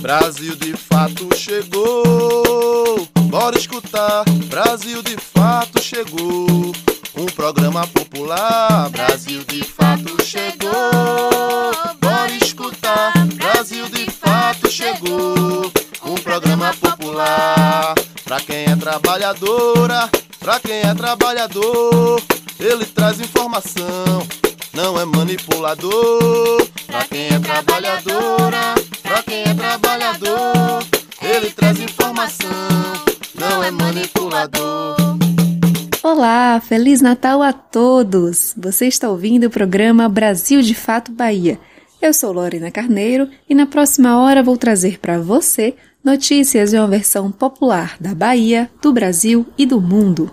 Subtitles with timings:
[0.00, 3.08] Brasil de fato chegou.
[3.28, 6.72] Bora escutar, Brasil de fato chegou.
[7.14, 10.70] Um programa popular, Brasil de fato chegou.
[12.00, 15.72] Bora escutar, Brasil de fato chegou.
[16.04, 22.20] Um programa popular, pra quem é trabalhadora, pra quem é trabalhador,
[22.58, 24.26] ele traz informação,
[24.74, 26.66] não é manipulador.
[26.86, 30.84] Pra quem é trabalhadora, pra quem é trabalhador,
[31.20, 32.50] ele traz informação,
[33.34, 34.96] não é manipulador.
[36.02, 38.54] Olá, Feliz Natal a todos!
[38.56, 41.58] Você está ouvindo o programa Brasil de Fato Bahia.
[42.00, 46.88] Eu sou Lorena Carneiro e na próxima hora vou trazer para você notícias de uma
[46.88, 50.30] versão popular da Bahia, do Brasil e do mundo.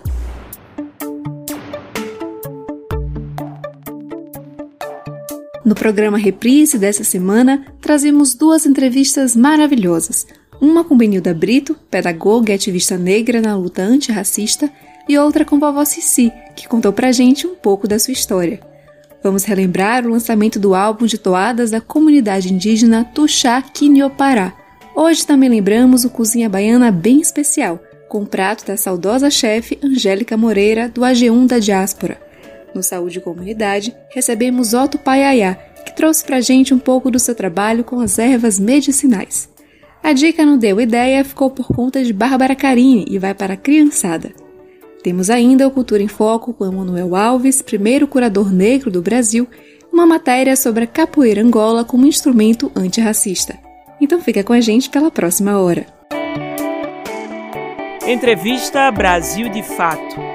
[5.70, 10.26] No programa Reprise dessa semana, trazemos duas entrevistas maravilhosas.
[10.60, 14.68] Uma com Benilda Brito, pedagoga e ativista negra na luta antirracista,
[15.08, 18.58] e outra com vovó Cici, que contou pra gente um pouco da sua história.
[19.22, 24.52] Vamos relembrar o lançamento do álbum de toadas da comunidade indígena Tuxá Quiniopará.
[24.96, 30.36] Hoje também lembramos o Cozinha Baiana bem especial, com o prato da saudosa chefe Angélica
[30.36, 32.29] Moreira, do AG1 da Diáspora.
[32.74, 35.54] No Saúde e Comunidade, recebemos Otto Paiaiá,
[35.84, 39.48] que trouxe pra gente um pouco do seu trabalho com as ervas medicinais.
[40.02, 43.56] A dica não deu ideia ficou por conta de Bárbara Carini e vai para a
[43.56, 44.32] criançada.
[45.02, 49.48] Temos ainda o Cultura em Foco com Emanuel Alves, primeiro curador negro do Brasil,
[49.92, 53.58] uma matéria sobre a capoeira Angola como instrumento antirracista.
[54.00, 55.86] Então fica com a gente pela próxima hora.
[58.06, 60.29] Entrevista Brasil de Fato.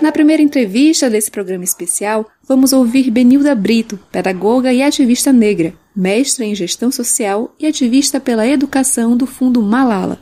[0.00, 6.44] Na primeira entrevista desse programa especial, vamos ouvir Benilda Brito, pedagoga e ativista negra, mestra
[6.44, 10.20] em gestão social e ativista pela educação do Fundo Malala.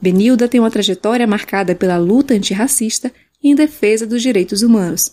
[0.00, 5.12] Benilda tem uma trajetória marcada pela luta antirracista e em defesa dos direitos humanos.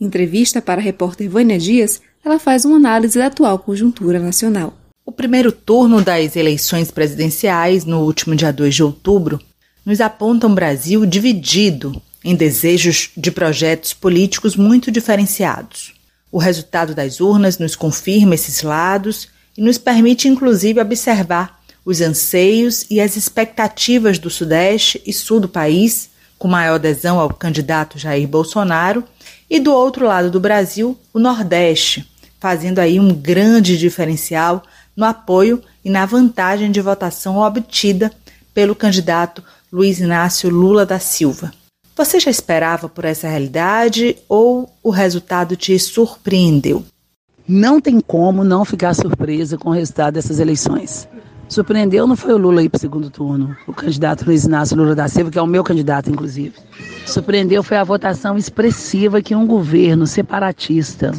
[0.00, 4.74] Em entrevista para a repórter Vânia Dias, ela faz uma análise da atual conjuntura nacional.
[5.04, 9.38] O primeiro turno das eleições presidenciais, no último dia 2 de outubro,
[9.84, 15.94] nos aponta um Brasil dividido em desejos de projetos políticos muito diferenciados.
[16.30, 22.86] O resultado das urnas nos confirma esses lados e nos permite, inclusive, observar os anseios
[22.90, 28.28] e as expectativas do Sudeste e Sul do país, com maior adesão ao candidato Jair
[28.28, 29.04] Bolsonaro,
[29.48, 32.08] e do outro lado do Brasil, o Nordeste,
[32.38, 34.62] fazendo aí um grande diferencial
[34.96, 38.12] no apoio e na vantagem de votação obtida
[38.54, 39.42] pelo candidato
[39.72, 41.52] Luiz Inácio Lula da Silva.
[42.00, 46.82] Você já esperava por essa realidade ou o resultado te surpreendeu?
[47.46, 51.06] Não tem como não ficar surpresa com o resultado dessas eleições.
[51.46, 54.94] Surpreendeu não foi o Lula ir para o segundo turno, o candidato Luiz Inácio Lula
[54.94, 56.54] da Silva, que é o meu candidato, inclusive.
[57.04, 61.12] Surpreendeu foi a votação expressiva que um governo separatista,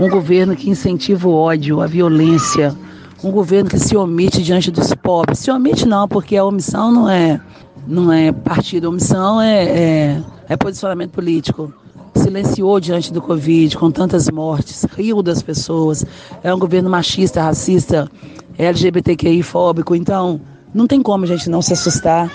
[0.00, 2.74] um governo que incentiva o ódio, a violência,
[3.22, 5.38] um governo que se omite diante dos pobres.
[5.38, 7.40] Se omite não, porque a omissão não é
[7.86, 11.72] não é partido, omissão é, é, é posicionamento político.
[12.16, 16.04] Silenciou diante do Covid, com tantas mortes, riu das pessoas.
[16.42, 18.10] É um governo machista, racista,
[18.58, 19.94] LGBTQI fóbico.
[19.94, 20.40] Então,
[20.74, 22.30] não tem como a gente não se assustar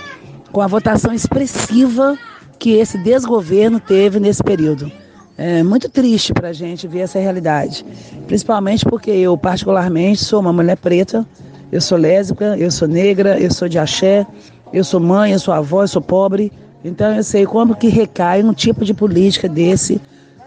[0.51, 2.17] com a votação expressiva
[2.59, 4.91] que esse desgoverno teve nesse período.
[5.37, 7.83] É muito triste para a gente ver essa realidade,
[8.27, 11.25] principalmente porque eu, particularmente, sou uma mulher preta,
[11.71, 14.27] eu sou lésbica, eu sou negra, eu sou de axé,
[14.73, 16.51] eu sou mãe, eu sou avó, eu sou pobre.
[16.83, 20.01] Então eu sei como que recai um tipo de política desse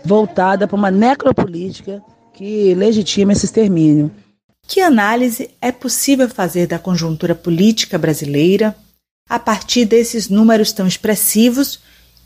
[0.05, 2.03] voltada para uma necropolítica
[2.33, 4.11] que legitima esse extermínio.
[4.67, 8.75] Que análise é possível fazer da conjuntura política brasileira
[9.29, 11.81] a partir desses números tão expressivos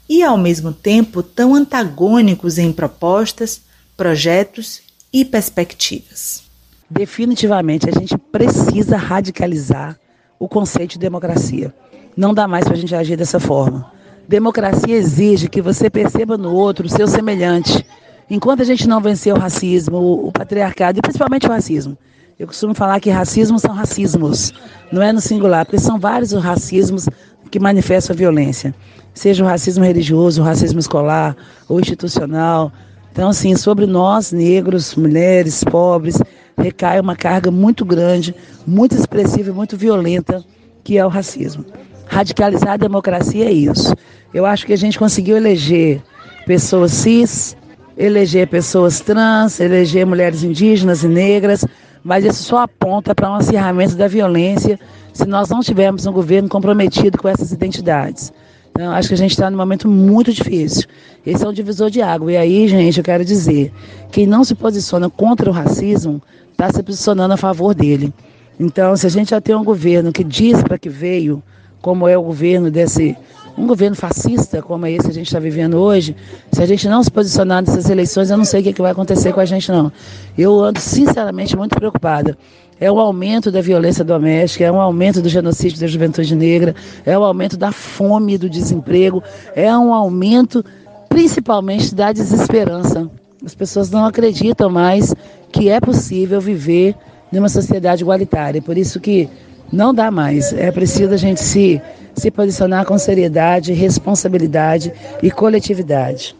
[0.08, 3.60] e, ao mesmo tempo, tão antagônicos em propostas,
[3.96, 4.80] projetos
[5.12, 6.42] e perspectivas?
[6.88, 9.98] Definitivamente, a gente precisa radicalizar
[10.38, 11.74] o conceito de democracia.
[12.18, 13.92] Não dá mais para a gente agir dessa forma.
[14.26, 17.86] Democracia exige que você perceba no outro o seu semelhante.
[18.28, 21.96] Enquanto a gente não vencer o racismo, o, patriarcado e principalmente o racismo,
[22.36, 24.52] eu costumo falar que racismo são racismos,
[24.90, 27.08] não é no singular, porque são vários os racismos
[27.52, 28.74] que manifestam a violência,
[29.14, 31.36] seja o racismo religioso, o racismo escolar
[31.68, 32.72] ou institucional.
[33.12, 36.20] Então, assim, sobre nós, negros, mulheres, pobres,
[36.56, 38.34] recai uma carga muito grande,
[38.66, 40.44] muito expressiva e muito violenta,
[40.82, 41.64] que é o racismo.
[42.08, 43.94] Radicalizar a democracia é isso.
[44.32, 46.02] Eu acho que a gente conseguiu eleger
[46.46, 47.56] pessoas cis,
[47.96, 51.64] eleger pessoas trans, eleger mulheres indígenas e negras,
[52.02, 54.78] mas isso só aponta para um acirramento da violência
[55.12, 58.32] se nós não tivermos um governo comprometido com essas identidades.
[58.70, 60.84] Então, acho que a gente está num momento muito difícil.
[61.26, 62.30] Esse é um divisor de água.
[62.30, 63.72] E aí, gente, eu quero dizer:
[64.12, 66.22] quem não se posiciona contra o racismo
[66.52, 68.14] está se posicionando a favor dele.
[68.58, 71.42] Então, se a gente já tem um governo que diz para que veio,
[71.80, 73.16] como é o governo desse
[73.58, 76.14] um governo fascista como é esse que a gente está vivendo hoje,
[76.52, 78.92] se a gente não se posicionar nessas eleições, eu não sei o que, que vai
[78.92, 79.92] acontecer com a gente, não.
[80.36, 82.38] Eu ando, sinceramente, muito preocupada.
[82.80, 87.18] É um aumento da violência doméstica, é um aumento do genocídio da juventude negra, é
[87.18, 89.22] um aumento da fome do desemprego,
[89.56, 90.64] é um aumento,
[91.08, 93.10] principalmente, da desesperança.
[93.44, 95.12] As pessoas não acreditam mais
[95.50, 96.94] que é possível viver
[97.32, 98.62] numa sociedade igualitária.
[98.62, 99.28] Por isso que
[99.72, 100.52] não dá mais.
[100.52, 101.80] É preciso a gente se
[102.18, 104.92] se posicionar com seriedade, responsabilidade
[105.22, 106.34] e coletividade.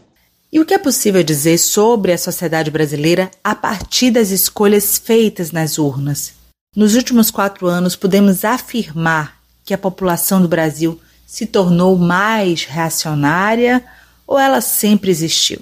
[0.50, 5.52] E o que é possível dizer sobre a sociedade brasileira a partir das escolhas feitas
[5.52, 6.32] nas urnas?
[6.74, 13.84] Nos últimos quatro anos, podemos afirmar que a população do Brasil se tornou mais reacionária
[14.26, 15.60] ou ela sempre existiu?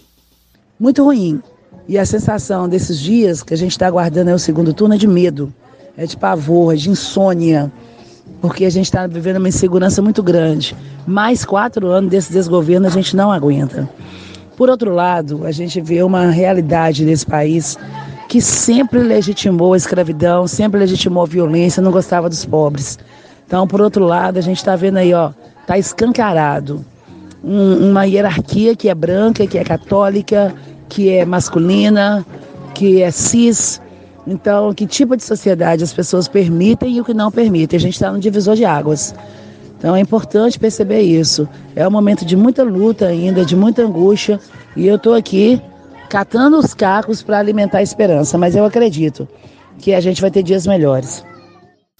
[0.78, 1.42] Muito ruim.
[1.88, 4.98] E a sensação desses dias que a gente está aguardando é o segundo turno é
[4.98, 5.52] de medo,
[5.96, 7.72] é de pavor, é de insônia
[8.40, 10.76] porque a gente está vivendo uma insegurança muito grande.
[11.06, 13.88] Mais quatro anos desse desgoverno a gente não aguenta.
[14.56, 17.76] Por outro lado, a gente vê uma realidade nesse país
[18.28, 22.98] que sempre legitimou a escravidão, sempre legitimou a violência, não gostava dos pobres.
[23.46, 25.30] Então, por outro lado, a gente está vendo aí, ó,
[25.66, 26.84] tá escancarado
[27.44, 30.54] um, uma hierarquia que é branca, que é católica,
[30.88, 32.26] que é masculina,
[32.74, 33.80] que é cis,
[34.26, 37.76] então, que tipo de sociedade as pessoas permitem e o que não permitem?
[37.76, 39.14] A gente está no divisor de águas.
[39.78, 41.48] Então é importante perceber isso.
[41.76, 44.40] É um momento de muita luta ainda, de muita angústia,
[44.74, 45.60] e eu estou aqui
[46.08, 49.28] catando os cacos para alimentar a esperança, mas eu acredito
[49.78, 51.22] que a gente vai ter dias melhores.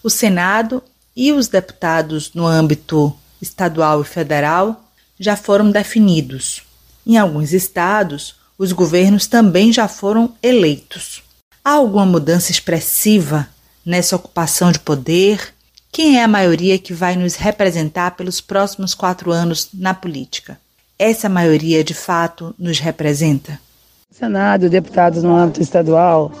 [0.03, 0.83] O Senado
[1.15, 4.83] e os deputados no âmbito estadual e federal
[5.19, 6.63] já foram definidos.
[7.05, 11.26] Em alguns estados, os governos também já foram eleitos.
[11.67, 13.45] Há alguma mudança expressiva
[13.85, 15.53] nessa ocupação de poder?
[15.91, 20.57] Quem é a maioria que vai nos representar pelos próximos quatro anos na política?
[20.97, 23.59] Essa maioria de fato nos representa?
[24.09, 26.31] Senado, deputados no âmbito estadual,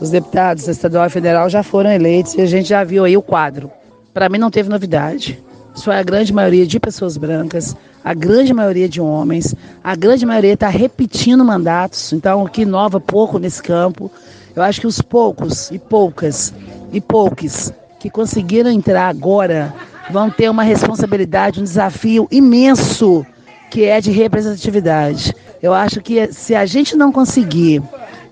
[0.00, 3.22] os deputados estadual e federal já foram eleitos e a gente já viu aí o
[3.22, 3.70] quadro.
[4.12, 5.40] Para mim não teve novidade.
[5.76, 10.26] Isso é a grande maioria de pessoas brancas, a grande maioria de homens, a grande
[10.26, 14.10] maioria está repetindo mandatos, então o que inova pouco nesse campo.
[14.54, 16.52] Eu acho que os poucos e poucas
[16.92, 19.72] e poucos que conseguiram entrar agora
[20.10, 23.24] vão ter uma responsabilidade, um desafio imenso
[23.70, 25.34] que é de representatividade.
[25.62, 27.82] Eu acho que se a gente não conseguir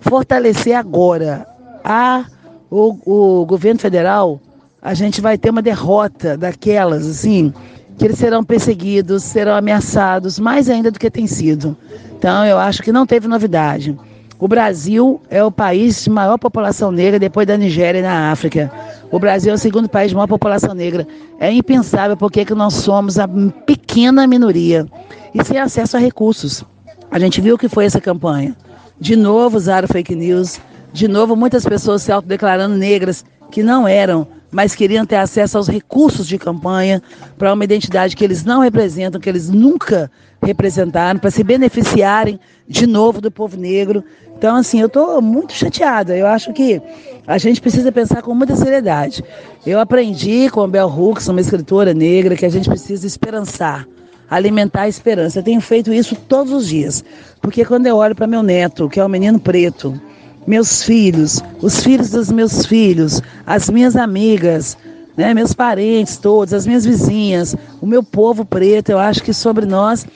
[0.01, 1.47] fortalecer agora
[1.83, 2.27] a,
[2.71, 4.41] o, o governo federal,
[4.83, 7.53] a gente vai ter uma derrota daquelas, assim,
[7.97, 11.77] que eles serão perseguidos, serão ameaçados, mais ainda do que tem sido.
[12.19, 13.97] Então, eu acho que não teve novidade.
[14.41, 18.73] O Brasil é o país de maior população negra depois da Nigéria na África.
[19.11, 21.07] O Brasil é o segundo país de maior população negra.
[21.39, 24.87] É impensável porque que nós somos a pequena minoria
[25.35, 26.65] e sem acesso a recursos.
[27.11, 28.57] A gente viu o que foi essa campanha.
[28.99, 30.59] De novo usaram fake news,
[30.91, 35.69] de novo muitas pessoas se autodeclarando negras que não eram, mas queriam ter acesso aos
[35.69, 37.03] recursos de campanha
[37.39, 40.11] para uma identidade que eles não representam, que eles nunca
[40.43, 44.03] representaram, para se beneficiarem de novo do povo negro.
[44.37, 46.17] Então, assim, eu estou muito chateada.
[46.17, 46.81] Eu acho que
[47.27, 49.23] a gente precisa pensar com muita seriedade.
[49.67, 53.87] Eu aprendi com a Bell Hooks, uma escritora negra, que a gente precisa esperançar,
[54.31, 55.39] alimentar a esperança.
[55.39, 57.05] Eu tenho feito isso todos os dias.
[57.43, 60.01] Porque quando eu olho para meu neto, que é um menino preto,
[60.47, 64.77] meus filhos, os filhos dos meus filhos, as minhas amigas,
[65.17, 69.67] né, meus parentes todos, as minhas vizinhas, o meu povo preto, eu acho que sobre
[69.67, 70.07] nós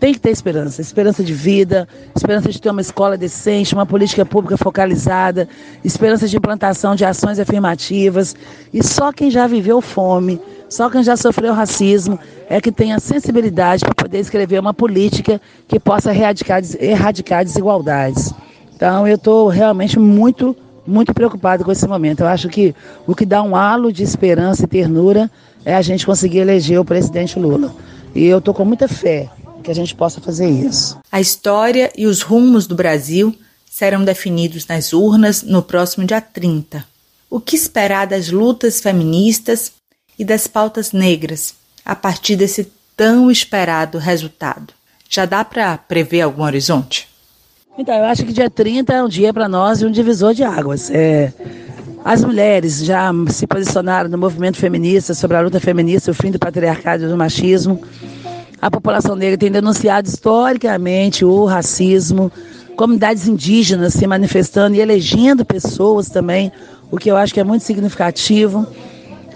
[0.00, 4.26] tem que ter esperança, esperança de vida, esperança de ter uma escola decente, uma política
[4.26, 5.48] pública focalizada,
[5.82, 8.36] esperança de implantação de ações afirmativas.
[8.70, 10.38] E só quem já viveu fome,
[10.68, 12.18] só quem já sofreu racismo
[12.50, 18.34] é que tem a sensibilidade para poder escrever uma política que possa erradicar, erradicar desigualdades.
[18.74, 22.20] Então eu estou realmente muito, muito preocupado com esse momento.
[22.20, 22.74] Eu acho que
[23.06, 25.30] o que dá um halo de esperança e ternura
[25.64, 27.74] é a gente conseguir eleger o presidente Lula.
[28.14, 29.30] E eu estou com muita fé
[29.62, 30.98] que a gente possa fazer isso.
[31.10, 33.34] A história e os rumos do Brasil
[33.68, 36.84] serão definidos nas urnas no próximo dia 30.
[37.28, 39.72] O que esperar das lutas feministas
[40.18, 41.54] e das pautas negras
[41.84, 44.72] a partir desse tão esperado resultado?
[45.08, 47.08] Já dá para prever algum horizonte?
[47.76, 50.44] Então, eu acho que dia 30 é um dia para nós de um divisor de
[50.44, 50.90] águas.
[50.92, 51.32] É,
[52.04, 56.38] as mulheres já se posicionaram no movimento feminista, sobre a luta feminista, o fim do
[56.38, 57.82] patriarcado e do machismo.
[58.62, 62.30] A população negra tem denunciado historicamente o racismo,
[62.76, 66.52] comunidades indígenas se manifestando e elegendo pessoas também,
[66.92, 68.64] o que eu acho que é muito significativo.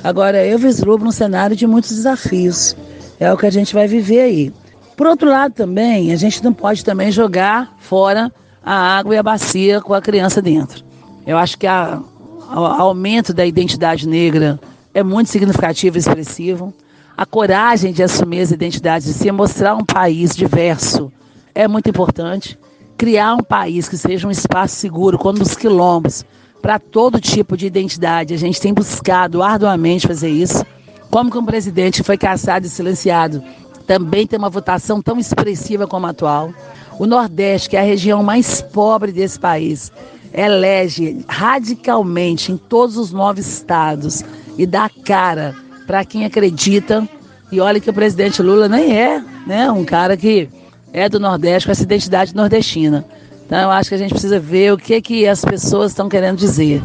[0.05, 2.77] Agora, eu vislumbro um cenário de muitos desafios.
[3.19, 4.53] É o que a gente vai viver aí.
[4.99, 9.23] Por outro lado, também, a gente não pode também jogar fora a água e a
[9.23, 10.85] bacia com a criança dentro.
[11.25, 14.59] Eu acho que o aumento da identidade negra
[14.93, 16.75] é muito significativo e expressivo.
[17.17, 21.13] A coragem de assumir as identidades, de se mostrar um país diverso,
[21.55, 22.59] é muito importante
[22.97, 26.25] criar um país que seja um espaço seguro, quando os quilombos,
[26.61, 28.35] para todo tipo de identidade.
[28.35, 30.67] A gente tem buscado arduamente fazer isso.
[31.09, 33.41] Como que um presidente foi caçado e silenciado
[33.89, 36.53] também tem uma votação tão expressiva como a atual.
[36.99, 39.91] O Nordeste, que é a região mais pobre desse país,
[40.33, 44.23] elege radicalmente em todos os nove estados
[44.59, 45.55] e dá cara
[45.87, 47.09] para quem acredita.
[47.51, 50.51] E olha que o presidente Lula nem é né, um cara que
[50.93, 53.07] é do Nordeste com essa identidade nordestina.
[53.47, 56.37] Então eu acho que a gente precisa ver o que, que as pessoas estão querendo
[56.37, 56.83] dizer.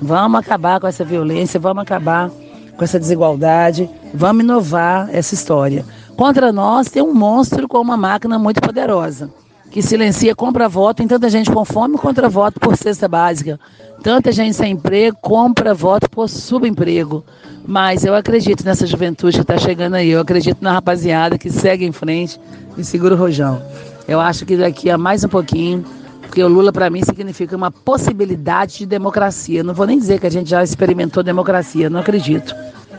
[0.00, 2.30] Vamos acabar com essa violência, vamos acabar
[2.78, 5.84] com essa desigualdade, vamos inovar essa história.
[6.16, 9.30] Contra nós tem um monstro com uma máquina muito poderosa,
[9.70, 13.60] que silencia compra voto em tanta gente com fome contra voto por cesta básica.
[14.02, 17.22] Tanta gente sem emprego compra voto por subemprego.
[17.66, 20.08] Mas eu acredito nessa juventude que está chegando aí.
[20.08, 22.40] Eu acredito na rapaziada que segue em frente
[22.78, 23.60] e segura o rojão.
[24.08, 25.84] Eu acho que daqui a mais um pouquinho,
[26.22, 29.62] porque o Lula para mim significa uma possibilidade de democracia.
[29.62, 32.54] Não vou nem dizer que a gente já experimentou democracia, não acredito.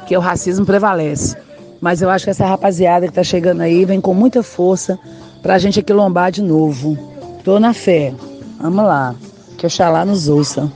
[0.06, 1.47] Que o racismo prevalece.
[1.80, 4.98] Mas eu acho que essa rapaziada que está chegando aí vem com muita força
[5.42, 6.98] para a gente aquilombar de novo.
[7.44, 8.14] Tô na fé.
[8.60, 9.16] Vamos lá.
[9.58, 10.72] Que Oxalá nos ouça.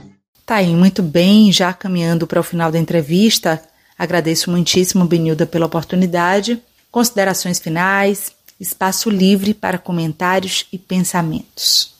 [0.46, 1.52] Tá aí, muito bem.
[1.52, 3.60] Já caminhando para o final da entrevista,
[4.02, 6.60] Agradeço muitíssimo, Benilda, pela oportunidade.
[6.90, 11.94] Considerações finais, espaço livre para comentários e pensamentos.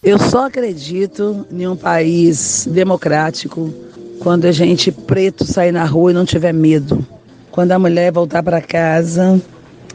[0.00, 3.74] Eu só acredito em um país democrático
[4.20, 7.04] quando a gente preto sair na rua e não tiver medo.
[7.50, 9.40] Quando a mulher voltar para casa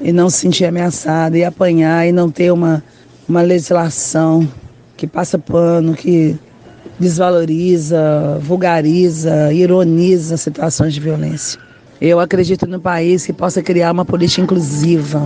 [0.01, 2.83] e não se sentir ameaçada e apanhar e não ter uma,
[3.27, 4.47] uma legislação
[4.97, 6.37] que passa pano, que
[6.99, 11.59] desvaloriza, vulgariza, ironiza situações de violência.
[12.01, 15.21] Eu acredito no país que possa criar uma política inclusiva,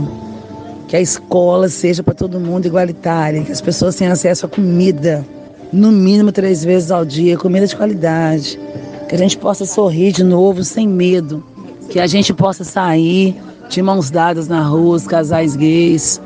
[0.88, 5.26] que a escola seja para todo mundo igualitária, que as pessoas tenham acesso a comida,
[5.72, 8.60] no mínimo três vezes ao dia, comida de qualidade,
[9.10, 11.44] que a gente possa sorrir de novo sem medo,
[11.90, 13.36] que a gente possa sair
[13.70, 16.22] de mãos dadas na rua, os casais gays,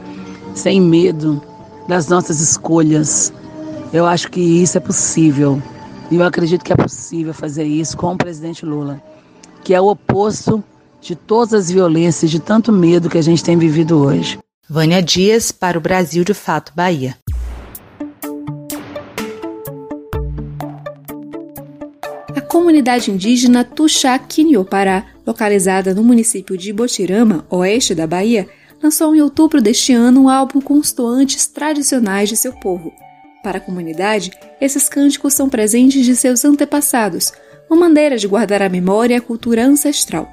[0.54, 1.42] sem medo
[1.88, 3.34] das nossas escolhas,
[3.92, 5.62] eu acho que isso é possível.
[6.10, 9.02] E eu acredito que é possível fazer isso com o presidente Lula,
[9.64, 10.64] que é o oposto
[11.02, 14.38] de todas as violências, de tanto medo que a gente tem vivido hoje.
[14.70, 17.18] Vânia Dias para o Brasil de Fato Bahia.
[22.36, 28.48] A comunidade indígena Tuxá Quiniopará, localizada no município de Botirama, oeste da Bahia,
[28.82, 32.92] lançou em outubro deste ano um álbum com os toantes tradicionais de seu povo.
[33.44, 37.32] Para a comunidade, esses cânticos são presentes de seus antepassados,
[37.70, 40.30] uma maneira de guardar a memória e a cultura ancestral.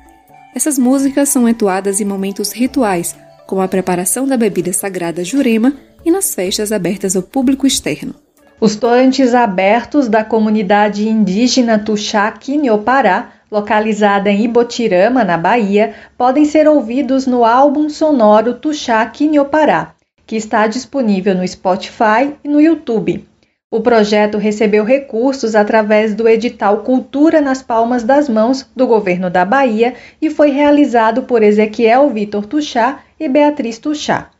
[0.54, 3.14] Essas músicas são entoadas em momentos rituais,
[3.46, 8.14] como a preparação da bebida sagrada Jurema e nas festas abertas ao público externo.
[8.60, 16.68] Os toantes abertos da comunidade indígena Tuxá Quinhopará, localizada em Ibotirama, na Bahia, podem ser
[16.68, 19.94] ouvidos no álbum sonoro Tuxá Quinhopará,
[20.26, 23.26] que está disponível no Spotify e no YouTube.
[23.70, 29.44] O projeto recebeu recursos através do edital Cultura nas Palmas das Mãos do governo da
[29.44, 34.30] Bahia e foi realizado por Ezequiel Vitor Tuchá e Beatriz Tuchá.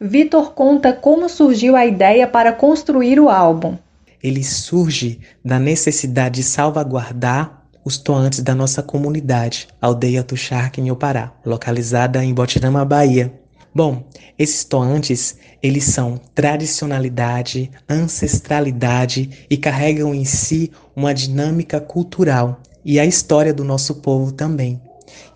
[0.00, 3.76] Vitor conta como surgiu a ideia para construir o álbum.
[4.22, 7.55] Ele surge da necessidade de salvaguardar
[7.86, 13.32] os toantes da nossa comunidade, Aldeia Tuxarca, em Pará, localizada em Botirama, Bahia.
[13.72, 14.02] Bom,
[14.36, 23.06] esses toantes, eles são tradicionalidade, ancestralidade e carregam em si uma dinâmica cultural e a
[23.06, 24.82] história do nosso povo também.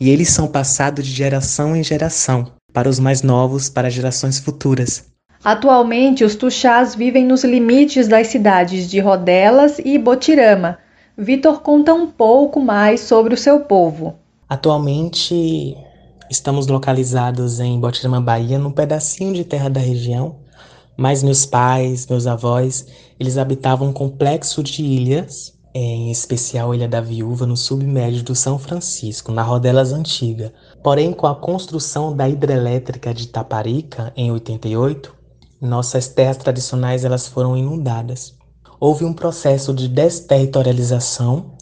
[0.01, 5.05] E eles são passados de geração em geração, para os mais novos, para gerações futuras.
[5.45, 10.79] Atualmente, os tuxás vivem nos limites das cidades de Rodelas e Botirama.
[11.17, 14.15] Vitor conta um pouco mais sobre o seu povo.
[14.49, 15.77] Atualmente,
[16.31, 20.37] Estamos localizados em Botirama, Bahia, num pedacinho de terra da região,
[20.97, 22.87] Mas meus pais, meus avós,
[23.19, 28.37] eles habitavam um complexo de ilhas, em especial a Ilha da Viúva, no submédio do
[28.37, 30.53] São Francisco, na Rodelas Antiga.
[30.85, 35.13] Porém, com a construção da hidrelétrica de Taparica, em 88,
[35.61, 38.37] nossas terras tradicionais elas foram inundadas.
[38.81, 41.53] Houve um processo de desterritorialização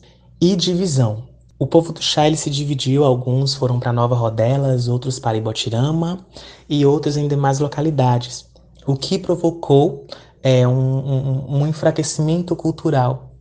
[0.41, 1.25] e divisão.
[1.59, 6.25] O povo do chá se dividiu, alguns foram para Nova Rodelas, outros para Ibotirama
[6.69, 8.47] e outros em demais localidades,
[8.87, 10.07] o que provocou
[10.41, 13.33] é, um, um, um enfraquecimento cultural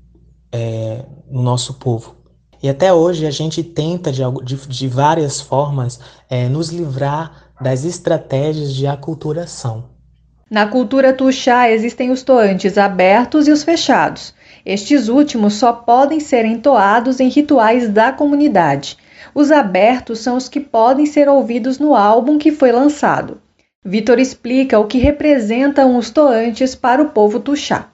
[0.52, 2.16] é, no nosso povo.
[2.64, 7.86] E até hoje a gente tenta de, de, de várias formas é, nos livrar das
[7.86, 9.97] estratégias de aculturação.
[10.50, 14.34] Na cultura tuxá existem os toantes abertos e os fechados.
[14.66, 18.98] Estes últimos só podem ser entoados em rituais da comunidade.
[19.36, 23.40] Os abertos são os que podem ser ouvidos no álbum que foi lançado.
[23.84, 27.88] Vitor explica o que representam os toantes para o povo tuxá.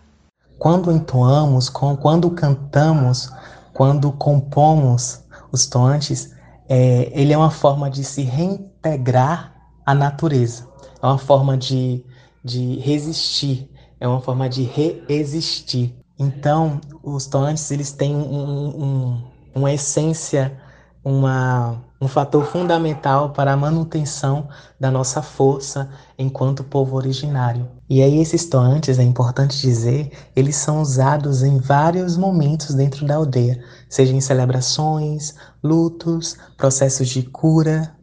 [0.60, 3.32] Quando entoamos, quando cantamos,
[3.74, 6.32] quando compomos os toantes,
[6.70, 9.54] é, ele é uma forma de se reintegrar
[9.86, 10.68] à natureza.
[11.02, 12.04] É uma forma de
[12.44, 13.70] de resistir,
[14.00, 15.96] é uma forma de reexistir.
[16.20, 19.24] Então, os toantes eles têm um, um,
[19.56, 20.58] uma essência,
[21.04, 24.48] uma, um fator fundamental para a manutenção
[24.80, 27.68] da nossa força enquanto povo originário.
[27.90, 33.16] E aí esses toantes, é importante dizer, eles são usados em vários momentos dentro da
[33.16, 37.96] aldeia, seja em celebrações, lutos, processos de cura,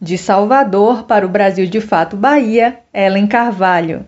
[0.00, 4.06] de Salvador para o Brasil de Fato Bahia, Ellen Carvalho.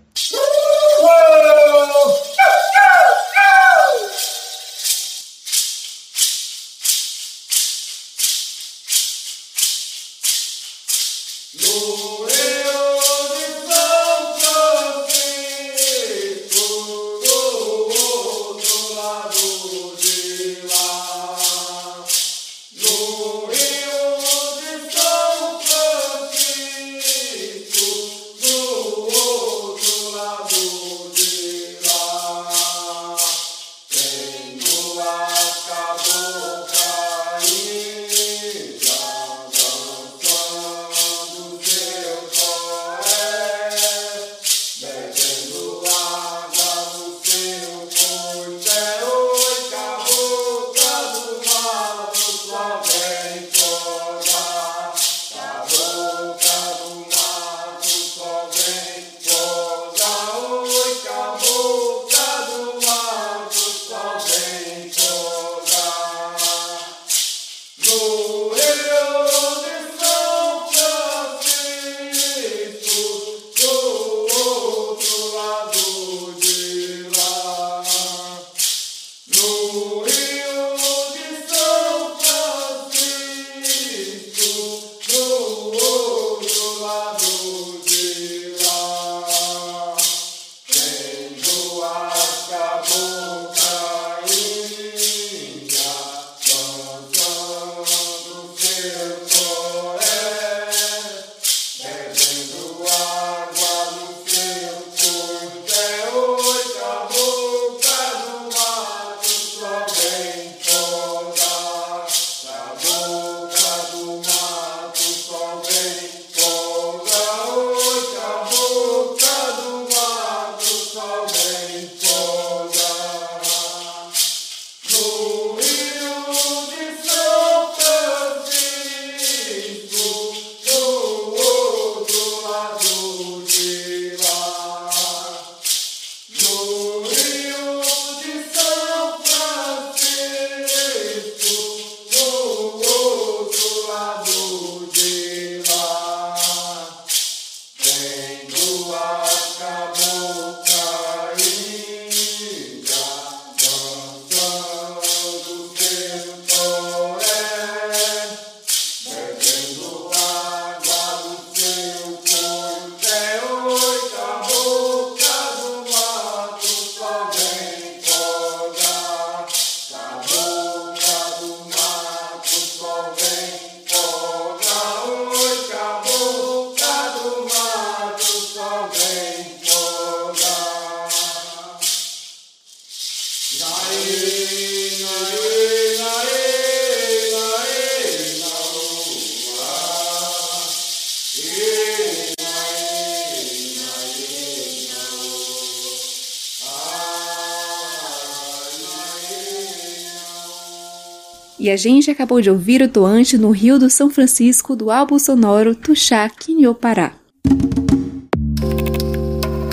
[201.62, 205.16] E a gente acabou de ouvir o toante no Rio do São Francisco do álbum
[205.16, 207.14] sonoro Tuxá Quinho Pará.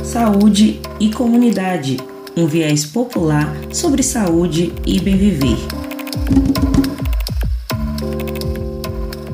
[0.04, 1.98] Saúde e comunidade,
[2.38, 5.58] um viés popular sobre saúde e bem viver.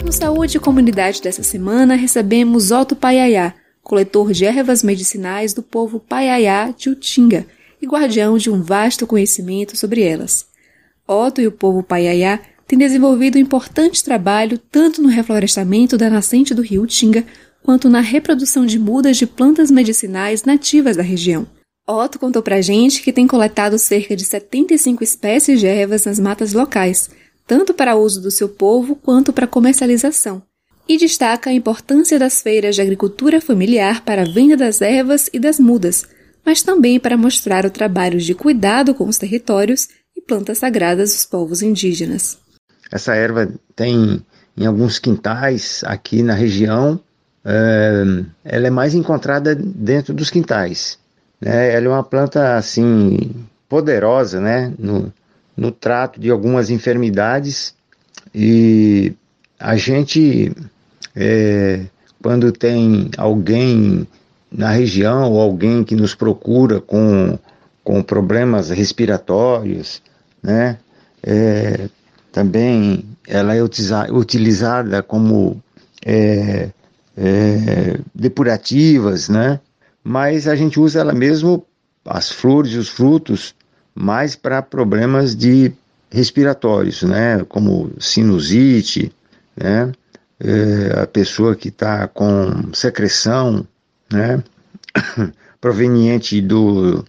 [0.05, 5.99] No Saúde e Comunidade dessa semana recebemos Otto Paiaiá, coletor de ervas medicinais do povo
[5.99, 7.45] Paiaiá de Utinga
[7.81, 10.54] e guardião de um vasto conhecimento sobre elas.
[11.07, 16.53] Otto e o povo Paiaiá têm desenvolvido um importante trabalho tanto no reflorestamento da nascente
[16.53, 17.25] do rio Utinga
[17.63, 21.47] quanto na reprodução de mudas de plantas medicinais nativas da região.
[21.87, 26.53] Otto contou pra gente que tem coletado cerca de 75 espécies de ervas nas matas
[26.53, 27.09] locais,
[27.45, 30.41] tanto para uso do seu povo quanto para comercialização,
[30.89, 35.39] e destaca a importância das feiras de agricultura familiar para a venda das ervas e
[35.39, 36.05] das mudas,
[36.43, 41.25] mas também para mostrar o trabalho de cuidado com os territórios e plantas sagradas dos
[41.25, 42.37] povos indígenas.
[42.91, 44.21] Essa erva tem
[44.57, 46.99] em alguns quintais aqui na região,
[47.43, 50.97] é, ela é mais encontrada dentro dos quintais.
[51.39, 51.73] Né?
[51.73, 54.73] Ela é uma planta assim poderosa, né?
[54.79, 55.13] No,
[55.55, 57.75] no trato de algumas enfermidades
[58.33, 59.13] e
[59.59, 60.51] a gente
[61.15, 61.85] é,
[62.21, 64.07] quando tem alguém
[64.51, 67.37] na região ou alguém que nos procura com,
[67.85, 70.01] com problemas respiratórios,
[70.41, 70.77] né?
[71.23, 71.87] É,
[72.31, 75.61] também ela é utilizada como
[76.03, 76.71] é,
[77.15, 79.59] é, depurativas, né?
[80.03, 81.63] Mas a gente usa ela mesmo,
[82.03, 83.55] as flores e os frutos,
[83.93, 85.71] mais para problemas de
[86.09, 87.45] respiratórios, né?
[87.47, 89.11] Como sinusite,
[89.55, 89.91] né?
[90.39, 93.65] É, a pessoa que está com secreção
[94.11, 94.43] né,
[95.61, 97.05] proveniente do,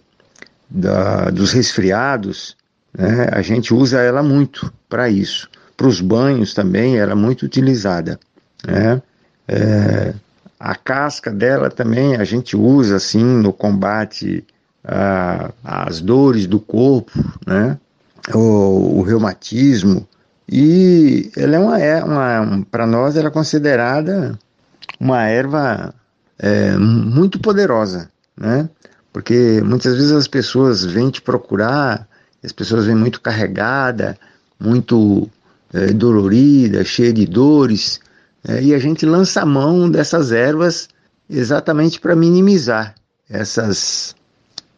[0.69, 2.55] da, dos resfriados,
[2.97, 5.49] né, a gente usa ela muito para isso.
[5.75, 8.19] Para os banhos também ela é muito utilizada.
[8.65, 9.01] Né?
[9.47, 10.13] É,
[10.59, 14.45] a casca dela também a gente usa assim no combate
[15.63, 17.11] às dores do corpo,
[17.45, 17.77] né?
[18.33, 20.07] o, o reumatismo.
[20.49, 24.39] E ela é uma, é uma para nós ela é considerada
[24.99, 25.93] uma erva
[26.39, 28.69] é, muito poderosa, né?
[29.17, 32.07] Porque muitas vezes as pessoas vêm te procurar,
[32.43, 34.15] as pessoas vêm muito carregada,
[34.59, 35.27] muito
[35.73, 37.99] é, dolorida, cheia de dores,
[38.47, 40.87] é, e a gente lança a mão dessas ervas
[41.27, 42.93] exatamente para minimizar
[43.27, 44.15] essas,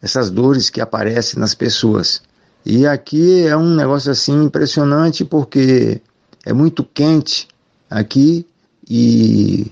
[0.00, 2.22] essas dores que aparecem nas pessoas.
[2.64, 6.00] E aqui é um negócio assim impressionante porque
[6.46, 7.46] é muito quente
[7.90, 8.46] aqui
[8.88, 9.70] e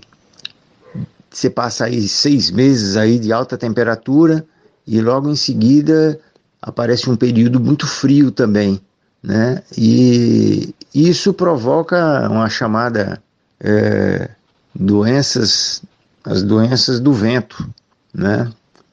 [1.30, 4.46] você passa aí seis meses aí de alta temperatura
[4.88, 6.18] e logo em seguida
[6.62, 8.80] aparece um período muito frio também,
[9.22, 9.62] né?
[9.76, 13.22] E isso provoca uma chamada
[13.60, 14.30] é,
[14.74, 15.82] doenças,
[16.24, 17.68] as doenças do vento,
[18.14, 18.50] né?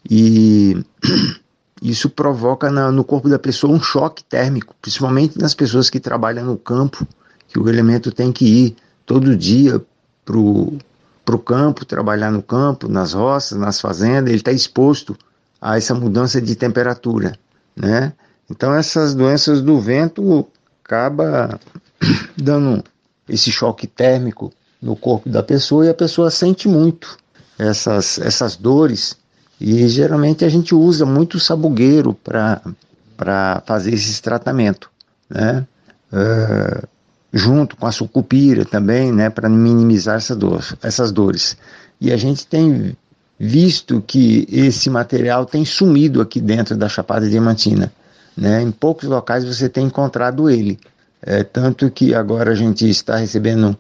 [0.08, 0.84] E
[1.82, 6.46] isso provoca na, no corpo da pessoa um choque térmico, principalmente nas pessoas que trabalham
[6.46, 7.08] no campo,
[7.48, 9.82] que o elemento tem que ir todo dia
[10.26, 10.78] pro
[11.24, 15.18] para o campo, trabalhar no campo, nas roças, nas fazendas, ele está exposto
[15.66, 17.36] a essa mudança de temperatura,
[17.76, 18.14] né?
[18.48, 20.48] Então essas doenças do vento
[20.84, 21.60] acaba
[22.38, 22.84] dando
[23.28, 27.18] esse choque térmico no corpo da pessoa e a pessoa sente muito
[27.58, 29.18] essas, essas dores
[29.60, 34.92] e geralmente a gente usa muito sabugueiro para fazer esse tratamento,
[35.28, 35.66] né?
[36.14, 36.88] Uh,
[37.34, 41.58] junto com a sucupira também, né, para minimizar essa dor, essas dores.
[42.00, 42.96] E a gente tem
[43.40, 47.92] visto que esse material tem sumido aqui dentro da Chapada Diamantina.
[48.36, 48.62] Né?
[48.62, 50.80] Em poucos locais você tem encontrado ele.
[51.22, 53.78] É, tanto que agora a gente está recebendo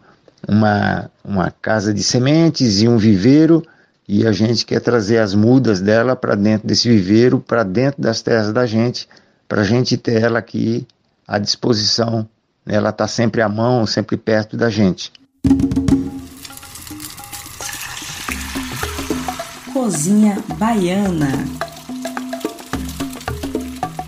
[0.47, 3.63] uma, uma casa de sementes e um viveiro
[4.07, 8.21] e a gente quer trazer as mudas dela para dentro desse viveiro, para dentro das
[8.21, 9.07] terras da gente,
[9.47, 10.85] para a gente ter ela aqui
[11.27, 12.27] à disposição
[12.67, 15.11] ela está sempre à mão, sempre perto da gente.
[19.75, 21.33] Cozinha Baiana.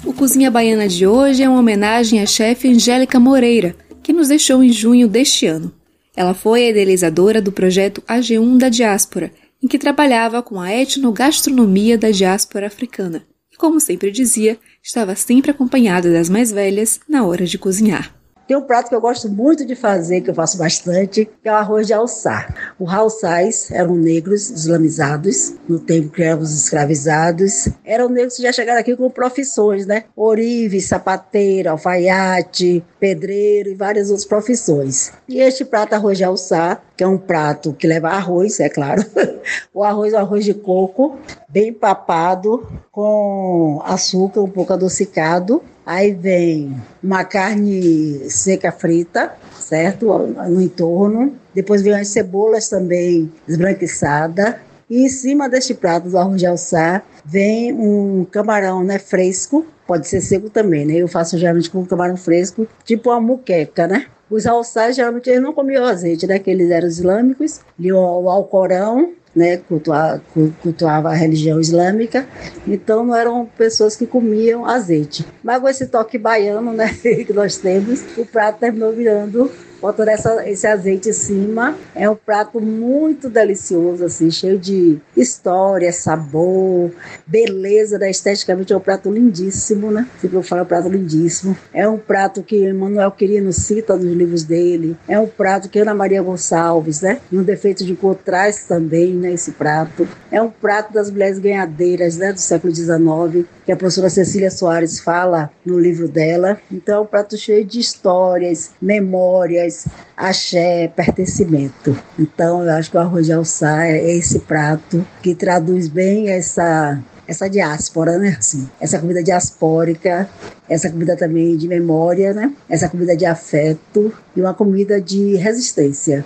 [0.06, 4.63] O Cozinha Baiana de hoje é uma homenagem à chefe Angélica Moreira, que nos deixou
[4.63, 5.73] em junho deste ano.
[6.15, 9.30] Ela foi a idealizadora do projeto AG1 da Diáspora,
[9.62, 13.27] em que trabalhava com a etnogastronomia da diáspora africana.
[13.51, 18.16] E como sempre dizia, estava sempre acompanhada das mais velhas na hora de cozinhar.
[18.47, 21.51] Tem um prato que eu gosto muito de fazer, que eu faço bastante, que é
[21.51, 22.73] o arroz de alçar.
[22.79, 27.67] Os alçais eram negros islamizados, no tempo que eram os escravizados.
[27.83, 30.05] Eram negros que já chegaram aqui com profissões, né?
[30.15, 35.12] Orive, sapateiro, alfaiate, pedreiro e várias outras profissões.
[35.27, 39.03] E este prato arroz de alçar, que é um prato que leva arroz, é claro.
[39.73, 41.17] o arroz é arroz de coco,
[41.49, 50.06] bem papado, com açúcar um pouco adocicado Aí vem uma carne seca frita, certo?
[50.50, 51.34] No entorno.
[51.56, 54.56] Depois vem as cebolas também esbranquiçadas.
[54.89, 60.10] E em cima deste prato do arroz de alçar vem um camarão né, fresco, pode
[60.10, 60.95] ser seco também, né?
[60.95, 64.08] Eu faço geralmente com camarão fresco, tipo uma muqueca, né?
[64.30, 66.40] Os alçais geralmente eles não comiam azeite, né?
[66.40, 70.20] Que eles eram islâmicos, liam o Alcorão né, cultuava,
[70.63, 72.28] cultuava a religião islâmica,
[72.66, 75.24] então não eram pessoas que comiam azeite.
[75.44, 76.92] Mas com esse toque baiano né,
[77.24, 81.78] que nós temos, o prato terminou virando botando essa, esse azeite em cima.
[81.96, 86.92] É um prato muito delicioso, assim, cheio de história, sabor,
[87.26, 88.10] beleza, né?
[88.10, 90.08] esteticamente é um prato lindíssimo, né?
[90.20, 91.58] Sempre eu falo é um prato lindíssimo.
[91.74, 94.98] É um prato que Manuel Quirino cita nos livros dele.
[95.08, 97.20] É um prato que Ana Maria Gonçalves, né?
[97.32, 99.34] Um defeito de cor traz também, né?
[99.34, 100.08] Esse prato.
[100.32, 102.34] É um prato das mulheres ganhadeiras, né?
[102.34, 106.60] Do século XIX, que a professora Cecília Soares fala no livro dela.
[106.72, 111.97] Então, é um prato cheio de histórias, memórias, traz axé, pertencimento.
[112.17, 116.99] Então, eu acho que o arroz de alçá é esse prato que traduz bem essa
[117.27, 118.38] essa diáspora, né?
[118.39, 120.30] Assim, essa comida diaspórica,
[120.69, 122.53] essa comida também de memória, né?
[122.69, 126.25] Essa comida de afeto e uma comida de resistência.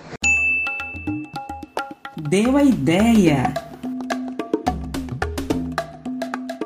[2.30, 3.51] Deu a ideia.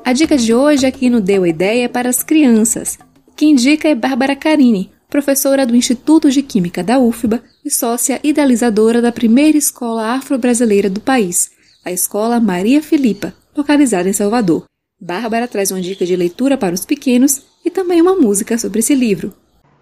[0.03, 2.99] A dica de hoje aqui no Deu a Ideia é para as crianças.
[3.37, 9.01] Quem indica é Bárbara Carini, professora do Instituto de Química da UFBA e sócia idealizadora
[9.01, 11.51] da primeira escola afro-brasileira do país,
[11.83, 14.65] a Escola Maria Filipa, localizada em Salvador.
[14.99, 18.95] Bárbara traz uma dica de leitura para os pequenos e também uma música sobre esse
[18.95, 19.33] livro.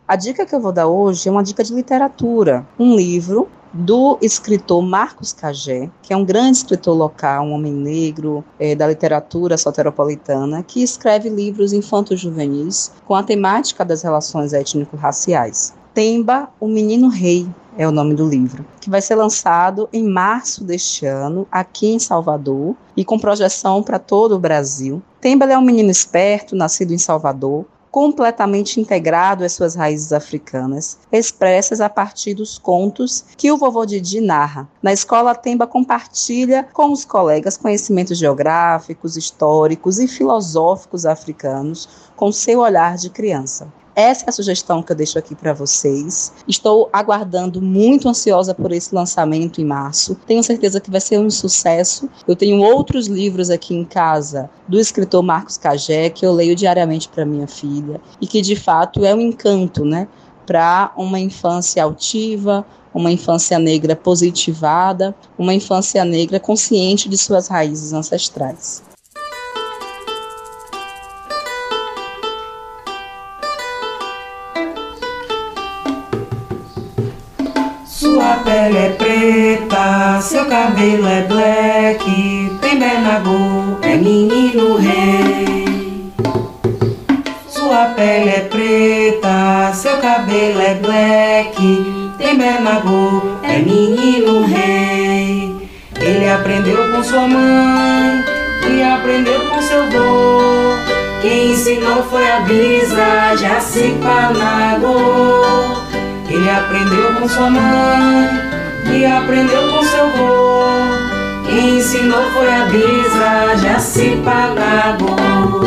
[0.08, 4.20] A dica que eu vou dar hoje é uma dica de literatura, um livro do
[4.22, 9.58] escritor Marcos Cagé, que é um grande escritor local, um homem negro é, da literatura
[9.58, 15.74] soteropolitana, que escreve livros infanto-juvenis com a temática das relações étnico-raciais.
[15.94, 20.64] Temba, o Menino Rei, é o nome do livro, que vai ser lançado em março
[20.64, 25.02] deste ano, aqui em Salvador, e com projeção para todo o Brasil.
[25.20, 31.80] Temba é um menino esperto, nascido em Salvador, completamente integrado às suas raízes africanas, expressas
[31.80, 34.68] a partir dos contos que o vovô Didi narra.
[34.82, 42.62] Na escola, Temba compartilha com os colegas conhecimentos geográficos, históricos e filosóficos africanos com seu
[42.62, 43.72] olhar de criança.
[43.96, 46.34] Essa é a sugestão que eu deixo aqui para vocês.
[46.48, 50.16] Estou aguardando muito ansiosa por esse lançamento em março.
[50.26, 52.10] Tenho certeza que vai ser um sucesso.
[52.28, 57.08] Eu tenho outros livros aqui em casa do escritor Marcos Cagé que eu leio diariamente
[57.08, 60.08] para minha filha e que de fato é um encanto, né,
[60.46, 67.94] para uma infância altiva, uma infância negra positivada, uma infância negra consciente de suas raízes
[67.94, 68.82] ancestrais.
[78.64, 86.14] Pele é preta, seu cabelo é black, tem Bernagô, é menino rei.
[87.50, 91.58] Sua pele é preta, seu cabelo é black,
[92.18, 95.70] tem Bernagô, é menino rei.
[96.00, 98.24] Ele aprendeu com sua mãe
[98.72, 100.78] e aprendeu com seu vô.
[101.22, 104.94] Quem ensinou foi a Bisa, Jacipanagô.
[106.30, 108.53] Ele aprendeu com sua mãe
[108.92, 110.64] e aprendeu com seu vô.
[111.46, 115.64] Quem ensinou foi a Bisa, já se pagou.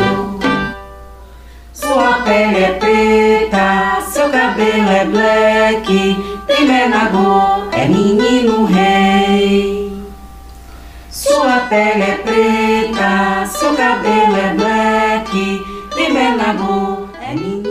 [1.73, 10.03] Sua pele é preta, seu cabelo é black, tem menagô, é menino rei.
[11.09, 17.67] Sua pele é preta, seu cabelo é black, tem menagô, é menino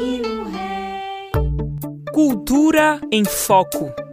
[2.13, 4.06] Cultura em Foco.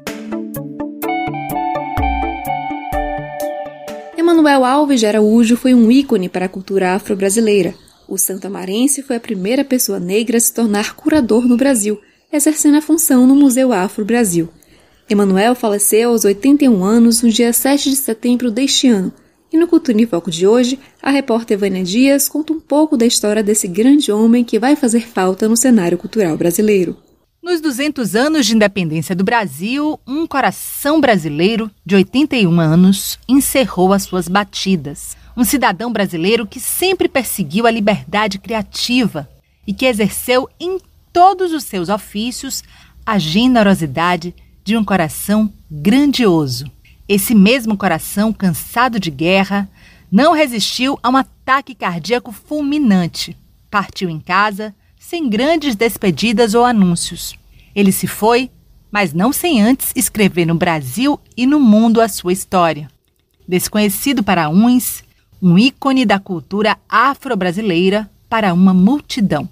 [4.23, 7.75] Emanuel Alves de Araújo foi um ícone para a cultura afro-brasileira.
[8.07, 11.99] O santamarense foi a primeira pessoa negra a se tornar curador no Brasil,
[12.31, 14.47] exercendo a função no Museu Afro Brasil.
[15.09, 19.12] Emanuel faleceu aos 81 anos no dia 7 de setembro deste ano.
[19.51, 23.05] E no Cultura em Foco de hoje, a repórter Vânia Dias conta um pouco da
[23.05, 26.95] história desse grande homem que vai fazer falta no cenário cultural brasileiro.
[27.43, 34.03] Nos 200 anos de independência do Brasil, um coração brasileiro de 81 anos encerrou as
[34.03, 35.17] suas batidas.
[35.36, 39.29] Um cidadão brasileiro que sempre perseguiu a liberdade criativa
[39.67, 40.79] e que exerceu em
[41.12, 42.63] todos os seus ofícios
[43.06, 46.71] a generosidade de um coração grandioso.
[47.10, 49.69] Esse mesmo coração, cansado de guerra,
[50.10, 53.36] não resistiu a um ataque cardíaco fulminante.
[53.69, 54.73] Partiu em casa,
[55.06, 57.36] sem grandes despedidas ou anúncios.
[57.76, 58.50] Ele se foi,
[58.89, 62.89] mas não sem antes escrever no Brasil e no mundo a sua história.
[63.46, 65.04] Desconhecido para uns,
[65.42, 69.48] um ícone da cultura afro-brasileira para uma multidão.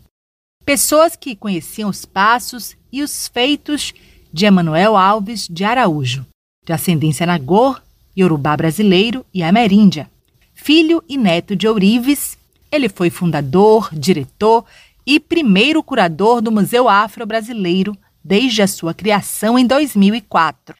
[0.65, 3.93] Pessoas que conheciam os passos e os feitos
[4.31, 6.25] de Emanuel Alves de Araújo,
[6.65, 7.81] de ascendência nagor,
[8.15, 10.09] iorubá brasileiro e ameríndia.
[10.53, 12.37] Filho e neto de Ourives,
[12.71, 14.63] ele foi fundador, diretor
[15.05, 20.75] e primeiro curador do Museu Afro-Brasileiro desde a sua criação em 2004.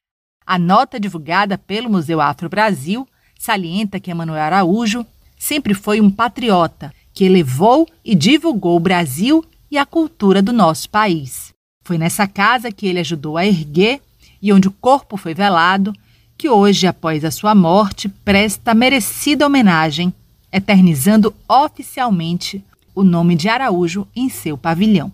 [0.46, 3.08] A nota divulgada pelo Museu Afro-Brasil
[3.38, 5.06] salienta que Emanuel Araújo
[5.38, 10.90] sempre foi um patriota que elevou e divulgou o Brasil e a cultura do nosso
[10.90, 11.54] país.
[11.84, 14.02] Foi nessa casa que ele ajudou a erguer
[14.42, 15.94] e onde o corpo foi velado
[16.38, 20.12] que hoje, após a sua morte, presta merecida homenagem,
[20.52, 22.64] eternizando oficialmente
[23.02, 25.12] o nome de Araújo em seu pavilhão.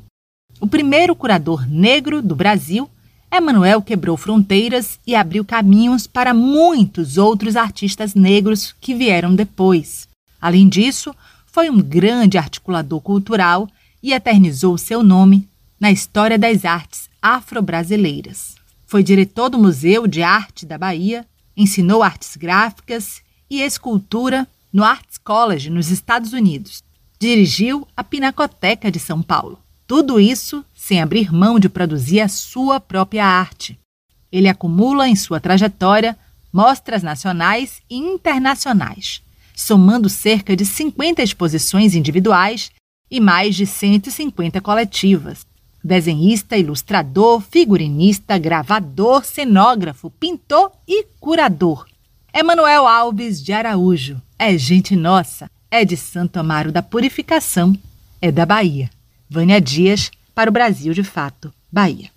[0.59, 2.89] O primeiro curador negro do Brasil,
[3.31, 10.07] Emanuel quebrou fronteiras e abriu caminhos para muitos outros artistas negros que vieram depois.
[10.41, 13.69] Além disso, foi um grande articulador cultural
[14.03, 15.47] e eternizou seu nome
[15.79, 18.55] na história das artes afro-brasileiras.
[18.85, 25.17] Foi diretor do Museu de Arte da Bahia, ensinou artes gráficas e escultura no Arts
[25.17, 26.83] College, nos Estados Unidos.
[27.19, 29.59] Dirigiu a Pinacoteca de São Paulo.
[29.87, 33.79] Tudo isso sem abrir mão de produzir a sua própria arte.
[34.31, 36.15] Ele acumula em sua trajetória
[36.53, 39.23] mostras nacionais e internacionais,
[39.55, 42.69] somando cerca de 50 exposições individuais
[43.09, 45.43] e mais de 150 coletivas.
[45.83, 51.87] Desenhista, ilustrador, figurinista, gravador, cenógrafo, pintor e curador.
[52.31, 57.77] Emanuel Alves de Araújo é gente nossa, é de Santo Amaro da Purificação,
[58.21, 58.89] é da Bahia.
[59.29, 62.09] Vânia Dias, para o Brasil de Fato, Bahia.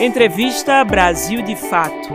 [0.00, 2.08] Entrevista Brasil de Fato.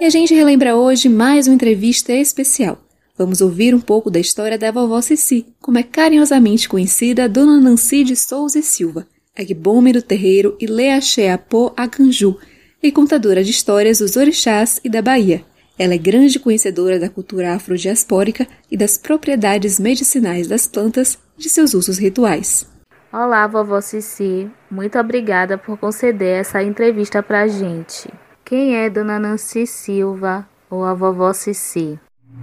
[0.00, 2.78] E a gente relembra hoje mais uma entrevista especial.
[3.16, 8.04] Vamos ouvir um pouco da história da vovó Cici, como é carinhosamente conhecida Dona Nancy
[8.04, 12.38] de Souza e Silva, Agbome do Terreiro e Leaxeapô Acanju,
[12.80, 15.42] e contadora de histórias dos orixás e da Bahia.
[15.76, 21.74] Ela é grande conhecedora da cultura afrodiaspórica e das propriedades medicinais das plantas de seus
[21.74, 22.70] usos rituais.
[23.12, 24.48] Olá, vovó Cici.
[24.70, 28.08] Muito obrigada por conceder essa entrevista pra gente.
[28.44, 31.98] Quem é Dona Nancy Silva ou a vovó Cici?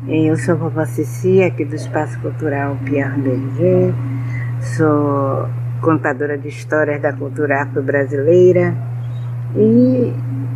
[0.09, 3.93] Eu sou a vovó Cici, aqui do Espaço Cultural Pierre Berger.
[4.75, 5.47] Sou
[5.81, 8.75] contadora de histórias da cultura afro-brasileira
[9.55, 10.13] e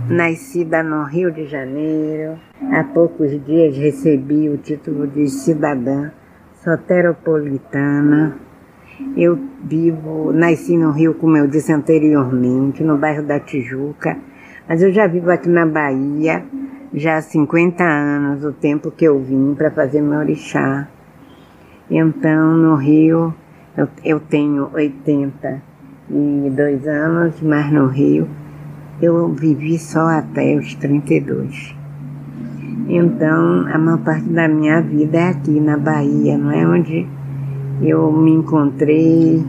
[0.09, 2.39] nascida no Rio de Janeiro.
[2.71, 6.11] Há poucos dias recebi o título de cidadã
[6.63, 8.37] soteropolitana.
[9.17, 14.17] Eu vivo, nasci no Rio, como eu disse anteriormente, no bairro da Tijuca
[14.67, 16.43] mas eu já vivo aqui na Bahia
[16.93, 20.87] já há 50 anos, o tempo que eu vim para fazer meu orixá.
[21.89, 23.33] Então, no Rio,
[23.77, 28.27] eu, eu tenho 82 anos, mas no Rio
[29.01, 31.75] eu vivi só até os 32.
[32.87, 36.67] Então, a maior parte da minha vida é aqui na Bahia, não é?
[36.67, 37.07] Onde
[37.81, 39.45] eu me encontrei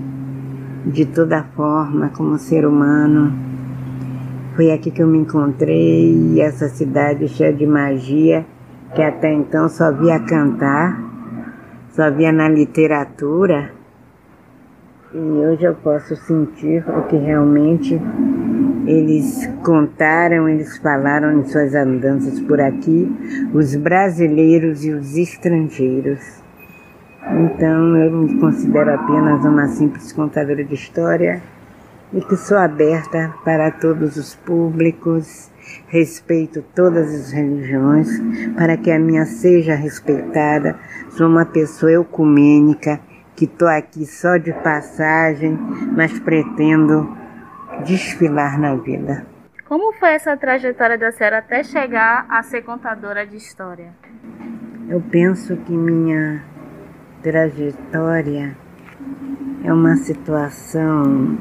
[0.87, 3.47] de toda forma como ser humano
[4.57, 8.47] foi aqui que eu me encontrei, essa cidade cheia de magia,
[8.95, 10.99] que até então só via cantar,
[11.91, 13.76] só via na literatura.
[15.14, 18.01] E hoje eu posso sentir o que realmente
[18.87, 23.09] eles contaram, eles falaram em suas andanças por aqui,
[23.54, 26.42] os brasileiros e os estrangeiros.
[27.23, 31.40] Então eu me considero apenas uma simples contadora de história
[32.13, 35.50] e que sou aberta para todos os públicos,
[35.87, 38.09] respeito todas as religiões,
[38.57, 40.77] para que a minha seja respeitada.
[41.11, 43.00] Sou uma pessoa ecumênica,
[43.37, 45.59] que estou aqui só de passagem,
[45.95, 47.15] mas pretendo
[47.85, 49.27] desfilar na vida.
[49.69, 53.93] Como foi essa trajetória da senhora até chegar a ser contadora de história?
[54.89, 56.43] Eu penso que minha
[57.23, 58.57] trajetória
[59.65, 61.37] é uma situação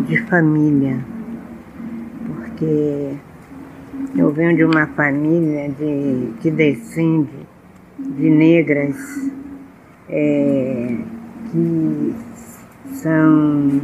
[0.00, 0.98] de família,
[2.26, 3.16] porque
[4.16, 7.46] eu venho de uma família de, que descende
[7.98, 9.32] de negras
[10.08, 10.96] é,
[11.50, 12.14] que
[12.94, 13.80] são.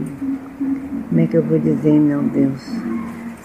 [1.08, 2.60] Como é que eu vou dizer, meu Deus?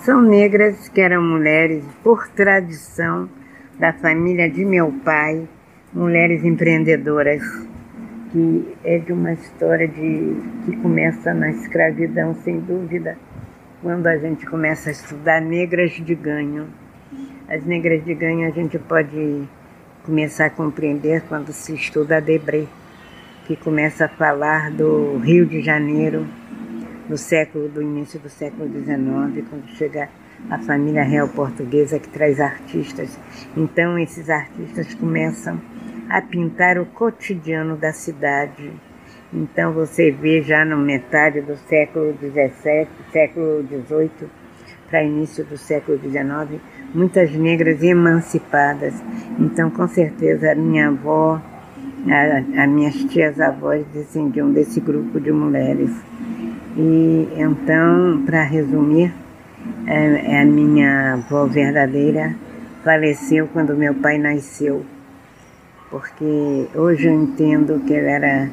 [0.03, 3.27] São negras que eram mulheres por tradição
[3.79, 5.47] da família de meu pai,
[5.91, 7.41] mulheres empreendedoras,
[8.31, 13.17] que é de uma história de, que começa na escravidão, sem dúvida,
[13.81, 16.67] quando a gente começa a estudar negras de ganho.
[17.47, 19.47] As negras de ganho a gente pode
[20.05, 22.67] começar a compreender quando se estuda a Debré,
[23.47, 26.27] que começa a falar do Rio de Janeiro,
[27.09, 30.07] do século, do início do século XIX, quando chega
[30.49, 33.17] a família real portuguesa que traz artistas.
[33.57, 35.59] Então esses artistas começam
[36.07, 38.71] a pintar o cotidiano da cidade.
[39.33, 44.29] Então você vê já no metade do século XVII, século XVIII
[44.87, 46.61] para início do século XIX,
[46.93, 48.93] muitas negras emancipadas.
[49.39, 51.41] Então com certeza a minha avó,
[52.07, 55.91] a, a minhas tias avós descendiam desse grupo de mulheres.
[56.77, 59.13] E então, para resumir,
[59.87, 62.35] é, é, a minha avó verdadeira
[62.83, 64.85] faleceu quando meu pai nasceu,
[65.89, 68.49] porque hoje eu entendo que ela era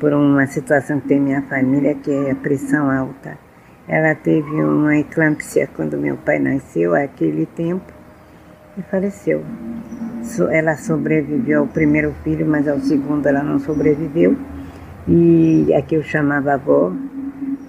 [0.00, 3.36] por uma situação que tem minha família, que é a pressão alta.
[3.92, 7.92] Ela teve uma eclâmpsia quando meu pai nasceu, aquele tempo,
[8.78, 9.42] e faleceu.
[10.52, 14.36] Ela sobreviveu ao primeiro filho, mas ao segundo ela não sobreviveu.
[15.08, 16.92] E aqui eu chamava avó,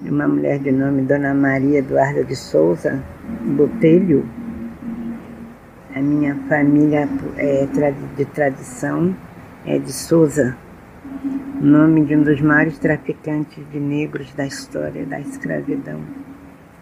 [0.03, 3.01] uma mulher de nome Dona Maria Eduarda de Souza
[3.57, 4.24] Botelho.
[5.95, 7.65] A minha família é
[8.15, 9.15] de tradição
[9.65, 10.55] é de Souza,
[11.66, 15.99] nome de um dos maiores traficantes de negros da história da escravidão,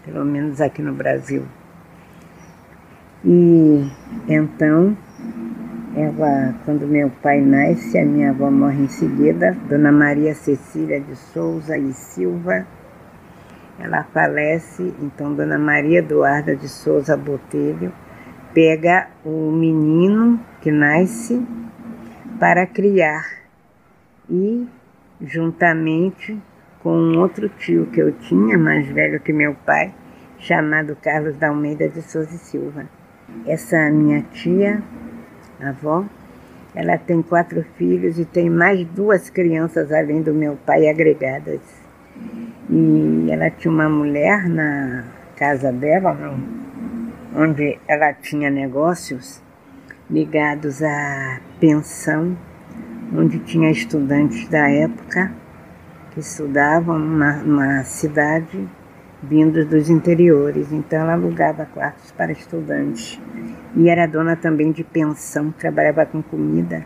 [0.04, 1.44] pelo menos aqui no Brasil.
[3.24, 3.90] E
[4.28, 4.96] então,
[5.94, 11.14] ela, quando meu pai nasce, a minha avó morre em seguida, Dona Maria Cecília de
[11.16, 12.66] Souza e Silva
[13.80, 17.90] ela falece, então Dona Maria Eduarda de Souza Botelho
[18.52, 21.42] pega o menino que nasce
[22.38, 23.39] para criar
[24.30, 24.66] e
[25.20, 26.38] juntamente
[26.82, 29.92] com um outro tio que eu tinha, mais velho que meu pai,
[30.38, 32.86] chamado Carlos da Almeida de Souza e Silva.
[33.46, 34.82] Essa minha tia,
[35.60, 36.04] avó,
[36.74, 41.60] ela tem quatro filhos e tem mais duas crianças além do meu pai agregadas.
[42.70, 45.04] E ela tinha uma mulher na
[45.36, 46.16] casa dela,
[47.34, 49.42] onde ela tinha negócios
[50.08, 52.36] ligados à pensão,
[53.12, 55.32] onde tinha estudantes da época
[56.12, 58.68] que estudavam numa cidade
[59.22, 60.72] vindos dos interiores.
[60.72, 63.20] Então ela alugava quartos para estudantes.
[63.76, 66.84] E era dona também de pensão, trabalhava com comida.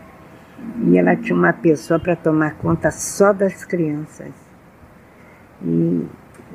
[0.87, 4.31] E ela tinha uma pessoa para tomar conta só das crianças.
[5.61, 6.05] E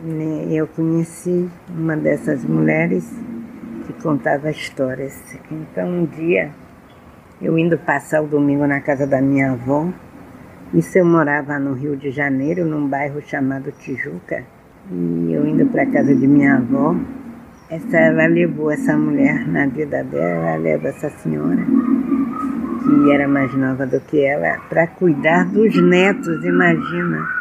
[0.02, 3.10] né, eu conheci uma dessas mulheres
[3.86, 5.20] que contava histórias.
[5.50, 6.50] Então um dia,
[7.40, 9.88] eu indo passar o domingo na casa da minha avó,
[10.74, 14.44] isso eu morava no Rio de Janeiro, num bairro chamado Tijuca,
[14.90, 16.94] e eu indo para a casa de minha avó,
[17.68, 21.64] essa, ela levou essa mulher na vida dela, ela leva essa senhora,
[22.84, 27.40] que era mais nova do que ela, para cuidar dos netos, imagina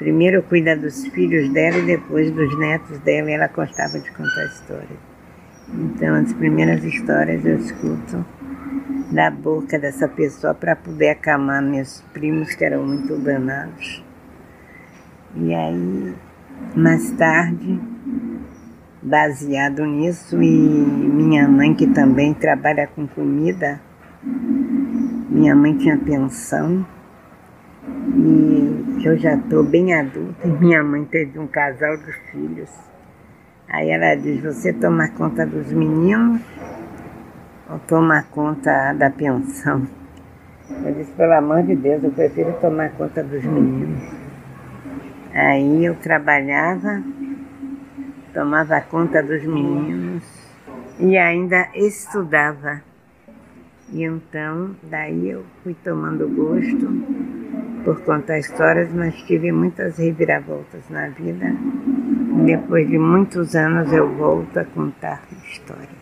[0.00, 4.46] Primeiro cuida dos filhos dela e depois dos netos dela, e ela gostava de contar
[4.46, 4.98] histórias.
[5.74, 8.24] Então, as primeiras histórias eu escuto
[9.10, 14.04] da boca dessa pessoa para poder acalmar meus primos que eram muito danados.
[15.34, 16.14] E aí,
[16.76, 17.80] mais tarde,
[19.02, 23.80] baseado nisso, e minha mãe, que também trabalha com comida,
[25.28, 26.86] minha mãe tinha pensão
[28.14, 32.70] e eu já estou bem adulta e minha mãe teve um casal de filhos.
[33.68, 36.42] Aí ela diz, você toma conta dos meninos
[37.70, 39.86] ou toma conta da pensão?
[40.84, 44.02] Eu disse, pelo amor de Deus, eu prefiro tomar conta dos meninos.
[45.32, 47.02] Aí eu trabalhava,
[48.34, 50.24] tomava conta dos meninos
[50.98, 52.82] e ainda estudava.
[53.92, 56.88] E então, daí eu fui tomando gosto
[57.84, 61.54] por contar histórias, mas tive muitas reviravoltas na vida.
[62.44, 65.99] Depois de muitos anos eu volto a contar histórias.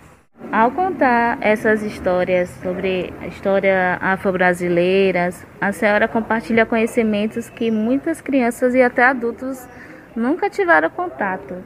[0.52, 5.30] Ao contar essas histórias sobre a história afro-brasileira,
[5.60, 9.68] a senhora compartilha conhecimentos que muitas crianças e até adultos
[10.16, 11.56] nunca tiveram contato.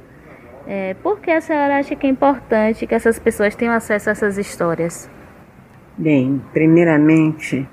[0.67, 4.13] É, por que a senhora acha que é importante que essas pessoas tenham acesso a
[4.13, 5.09] essas histórias?
[5.97, 7.69] Bem, primeiramente,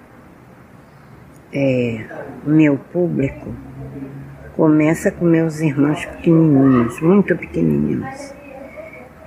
[1.52, 2.06] é,
[2.44, 3.56] meu público
[4.56, 8.39] começa com meus irmãos pequenininhos, muito pequenininhos.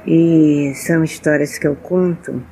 [0.06, 2.42] E são histórias que eu conto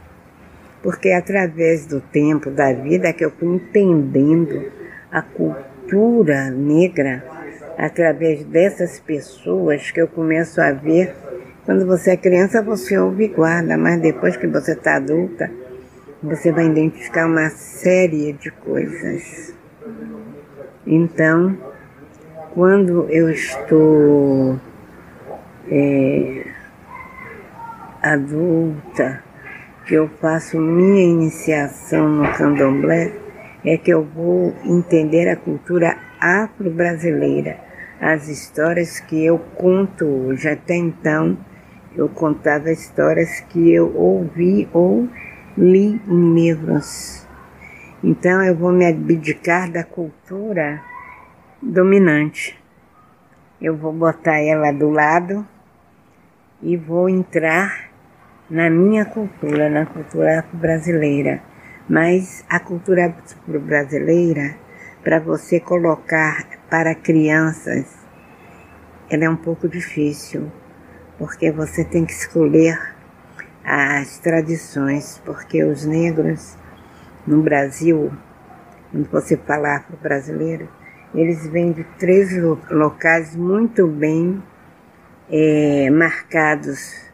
[0.82, 4.70] porque é através do tempo, da vida, que eu fui entendendo
[5.12, 7.22] a cultura negra
[7.76, 11.14] através dessas pessoas que eu começo a ver.
[11.64, 15.50] Quando você é criança, você ouve e guarda, mas depois que você está adulta,
[16.22, 19.54] você vai identificar uma série de coisas.
[20.86, 21.56] Então,
[22.54, 24.58] quando eu estou
[25.70, 26.49] é,
[28.02, 29.22] adulta,
[29.86, 33.12] que eu faço minha iniciação no candomblé,
[33.64, 37.58] é que eu vou entender a cultura afro-brasileira,
[38.00, 40.48] as histórias que eu conto hoje.
[40.48, 41.36] Até então,
[41.94, 45.08] eu contava histórias que eu ouvi ou
[45.56, 47.26] li em livros.
[48.02, 50.80] Então, eu vou me abdicar da cultura
[51.60, 52.58] dominante.
[53.60, 55.46] Eu vou botar ela do lado
[56.62, 57.89] e vou entrar
[58.50, 61.40] na minha cultura, na cultura brasileira.
[61.88, 63.14] Mas a cultura
[63.46, 64.56] brasileira,
[65.04, 67.86] para você colocar para crianças,
[69.08, 70.50] ela é um pouco difícil,
[71.18, 72.78] porque você tem que escolher
[73.64, 76.56] as tradições, porque os negros
[77.26, 78.12] no Brasil,
[78.90, 80.68] quando você fala afro-brasileiro,
[81.14, 82.30] eles vêm de três
[82.70, 84.42] locais muito bem
[85.28, 87.09] é, marcados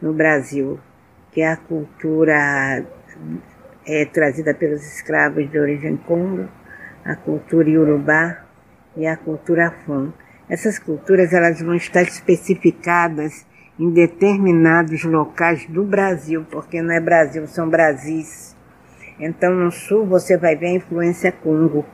[0.00, 0.78] no Brasil,
[1.32, 2.84] que é a cultura
[3.86, 6.48] é, trazida pelos escravos de origem congo,
[7.04, 8.44] a cultura iorubá
[8.96, 10.12] e a cultura afon.
[10.48, 13.46] Essas culturas elas vão estar especificadas
[13.78, 18.54] em determinados locais do Brasil, porque não é Brasil, são Brasis.
[19.18, 21.84] Então no sul você vai ver a influência congo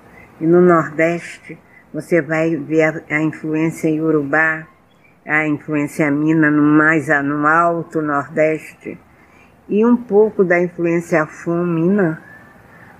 [0.40, 1.59] e no nordeste
[1.92, 4.66] você vai ver a, a influência iorubá,
[5.26, 8.98] a influência mina no mais no alto nordeste.
[9.68, 12.20] E um pouco da influência mina,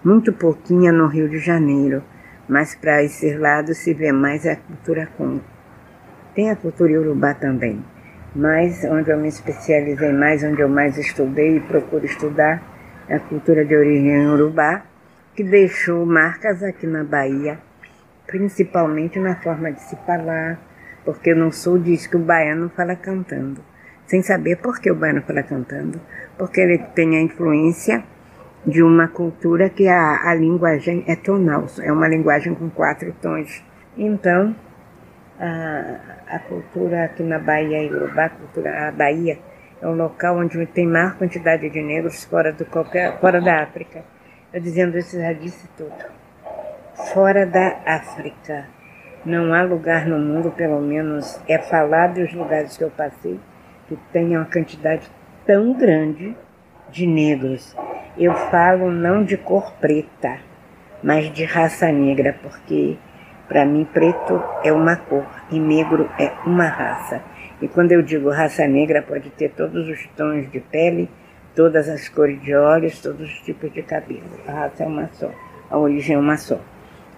[0.05, 2.03] muito pouquinha no Rio de Janeiro,
[2.49, 5.43] mas para esses lados se vê mais a cultura congo.
[6.35, 7.85] Tem a cultura urubá também,
[8.35, 12.63] mas onde eu me especializei mais, onde eu mais estudei e procuro estudar,
[13.09, 14.83] é a cultura de origem urubá,
[15.35, 17.59] que deixou marcas aqui na Bahia,
[18.27, 20.70] principalmente na forma de se falar,
[21.05, 23.63] porque eu não sou diz que o baiano fala cantando,
[24.07, 26.01] sem saber por que o baiano fala cantando,
[26.37, 28.05] porque ele tem a influência
[28.67, 33.65] de uma cultura que a, a linguagem é tonal, é uma linguagem com quatro tons.
[33.97, 34.55] Então,
[35.39, 35.97] a,
[36.29, 39.39] a cultura aqui na Bahia, Iorubá, a, cultura, a Bahia,
[39.81, 44.05] é um local onde tem maior quantidade de negros fora, do qualquer, fora da África.
[44.53, 45.95] Eu dizendo isso já disse tudo.
[47.15, 48.67] Fora da África.
[49.25, 53.39] Não há lugar no mundo, pelo menos é falado os lugares que eu passei,
[53.87, 55.11] que tenha uma quantidade
[55.45, 56.35] tão grande
[56.91, 57.77] de negros.
[58.17, 60.39] Eu falo não de cor preta,
[61.03, 62.97] mas de raça negra, porque
[63.47, 67.23] para mim preto é uma cor e negro é uma raça.
[67.61, 71.11] E quando eu digo raça negra, pode ter todos os tons de pele,
[71.55, 74.23] todas as cores de olhos, todos os tipos de cabelo.
[74.49, 75.31] A raça é uma só,
[75.69, 76.59] a origem é uma só.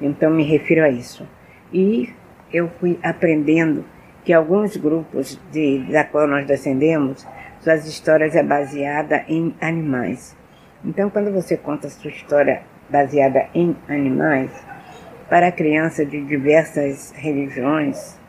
[0.00, 1.24] Então me refiro a isso.
[1.72, 2.12] E
[2.52, 3.84] eu fui aprendendo
[4.24, 7.26] que alguns grupos de, da qual nós descendemos,
[7.60, 10.36] suas histórias é baseada em animais.
[10.84, 14.50] Então, quando você conta sua história baseada em animais,
[15.28, 18.20] para criança de diversas religiões,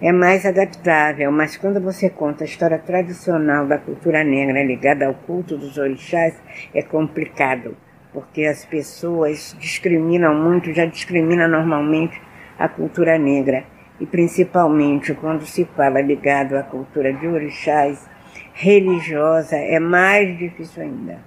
[0.00, 5.14] é mais adaptável, mas quando você conta a história tradicional da cultura negra ligada ao
[5.14, 6.34] culto dos orixás,
[6.74, 7.76] é complicado
[8.16, 12.18] porque as pessoas discriminam muito, já discriminam normalmente
[12.58, 13.64] a cultura negra.
[14.00, 18.08] E principalmente quando se fala ligado à cultura de orixás,
[18.54, 21.18] religiosa, é mais difícil ainda.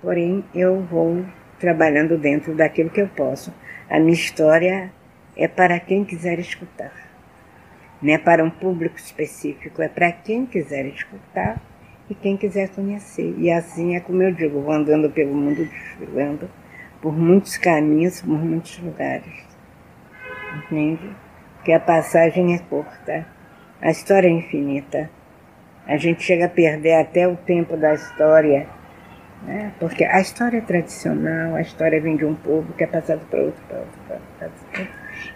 [0.00, 1.22] Porém, eu vou
[1.60, 3.52] trabalhando dentro daquilo que eu posso.
[3.90, 4.90] A minha história
[5.36, 6.92] é para quem quiser escutar.
[8.00, 11.60] Não é para um público específico, é para quem quiser escutar
[12.08, 13.34] e quem quiser conhecer.
[13.38, 16.48] E assim é como eu digo, vou andando pelo mundo desfilando
[17.00, 19.44] por muitos caminhos, por muitos lugares.
[20.56, 21.10] Entende?
[21.56, 23.26] Porque a passagem é curta,
[23.80, 25.10] a história é infinita.
[25.86, 28.66] A gente chega a perder até o tempo da história,
[29.42, 29.72] né?
[29.78, 33.40] porque a história é tradicional, a história vem de um povo que é passado para
[33.40, 34.88] outro, para outro, para outro.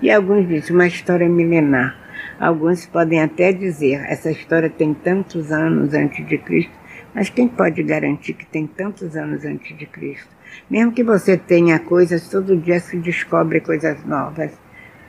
[0.03, 1.97] E alguns dizem uma história milenar.
[2.41, 6.73] Alguns podem até dizer essa história tem tantos anos antes de Cristo,
[7.15, 10.35] mas quem pode garantir que tem tantos anos antes de Cristo?
[10.71, 14.59] Mesmo que você tenha coisas, todo dia se descobre coisas novas,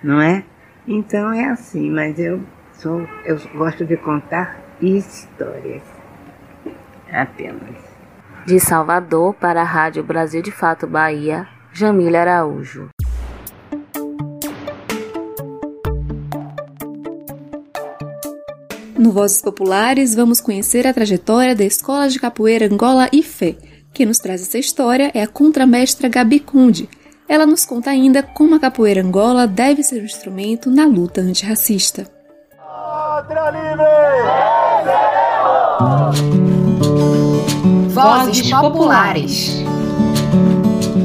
[0.03, 0.43] não é?
[0.85, 2.41] Então é assim, mas eu
[2.73, 5.83] sou, eu gosto de contar histórias.
[7.09, 7.77] Apenas.
[8.45, 12.89] De Salvador para a Rádio Brasil de Fato Bahia, Jamília Araújo.
[19.01, 23.55] No Vozes Populares, vamos conhecer a trajetória da Escola de Capoeira Angola Fé.
[23.91, 26.87] Quem nos traz essa história é a contramestra Gabi Conde.
[27.27, 32.07] Ela nos conta ainda como a capoeira Angola deve ser um instrumento na luta antirracista.
[37.89, 39.63] Vozes Populares.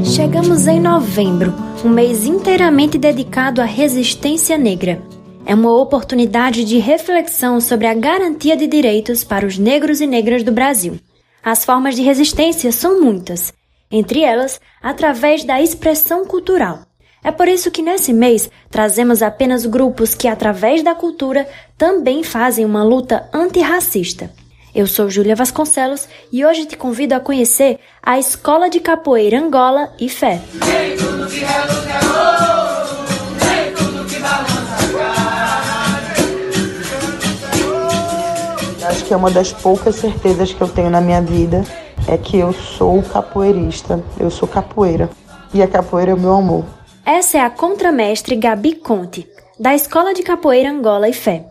[0.05, 5.16] Chegamos em novembro, um mês inteiramente dedicado à resistência negra.
[5.49, 10.43] É uma oportunidade de reflexão sobre a garantia de direitos para os negros e negras
[10.43, 10.99] do Brasil.
[11.41, 13.55] As formas de resistência são muitas,
[13.89, 16.81] entre elas através da expressão cultural.
[17.23, 22.65] É por isso que nesse mês trazemos apenas grupos que, através da cultura, também fazem
[22.65, 24.33] uma luta antirracista.
[24.75, 29.93] Eu sou Júlia Vasconcelos e hoje te convido a conhecer a Escola de Capoeira Angola
[30.01, 30.41] e Fé.
[30.61, 32.46] Acho
[39.07, 41.63] que é uma das poucas certezas que eu tenho na minha vida
[42.09, 45.09] é que eu sou capoeirista, eu sou capoeira.
[45.55, 46.65] E a capoeira é o meu amor.
[47.05, 49.29] Essa é a contramestre Gabi Conte,
[49.61, 51.47] da Escola de Capoeira Angola e Fé.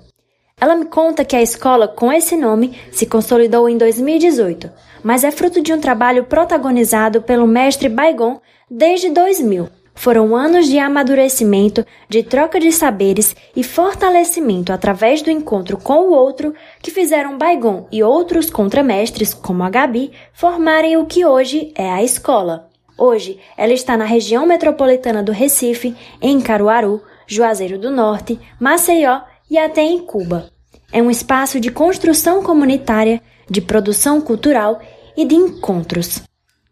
[0.60, 4.70] Ela me conta que a escola com esse nome se consolidou em 2018,
[5.02, 9.70] mas é fruto de um trabalho protagonizado pelo mestre Baigon desde 2000.
[9.96, 16.14] Foram anos de amadurecimento, de troca de saberes e fortalecimento através do encontro com o
[16.14, 21.90] outro que fizeram Baigon e outros contramestres, como a Gabi, formarem o que hoje é
[21.90, 22.70] a escola.
[22.98, 29.58] Hoje, ela está na região metropolitana do Recife, em Caruaru, Juazeiro do Norte, Maceió e
[29.58, 30.50] até em Cuba.
[30.92, 34.80] É um espaço de construção comunitária, de produção cultural
[35.18, 36.22] e de encontros.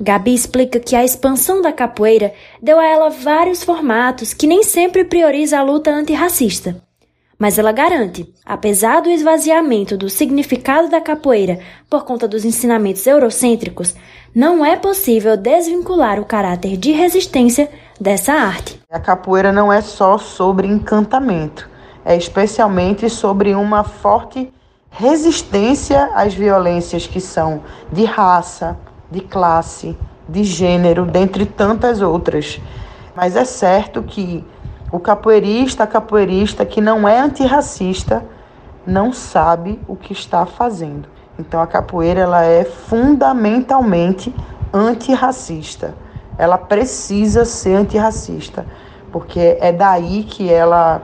[0.01, 5.05] Gabi explica que a expansão da capoeira deu a ela vários formatos que nem sempre
[5.05, 6.75] prioriza a luta antirracista.
[7.37, 13.95] Mas ela garante, apesar do esvaziamento do significado da capoeira por conta dos ensinamentos eurocêntricos,
[14.33, 17.69] não é possível desvincular o caráter de resistência
[17.99, 18.79] dessa arte.
[18.89, 21.69] A capoeira não é só sobre encantamento,
[22.05, 24.51] é especialmente sobre uma forte
[24.89, 28.77] resistência às violências que são de raça,
[29.13, 29.95] de classe,
[30.27, 32.59] de gênero, dentre tantas outras.
[33.15, 34.43] Mas é certo que
[34.91, 38.25] o capoeirista, a capoeirista que não é antirracista,
[38.85, 41.07] não sabe o que está fazendo.
[41.37, 44.33] Então a capoeira ela é fundamentalmente
[44.73, 45.93] antirracista.
[46.35, 48.65] Ela precisa ser antirracista,
[49.11, 51.03] porque é daí que ela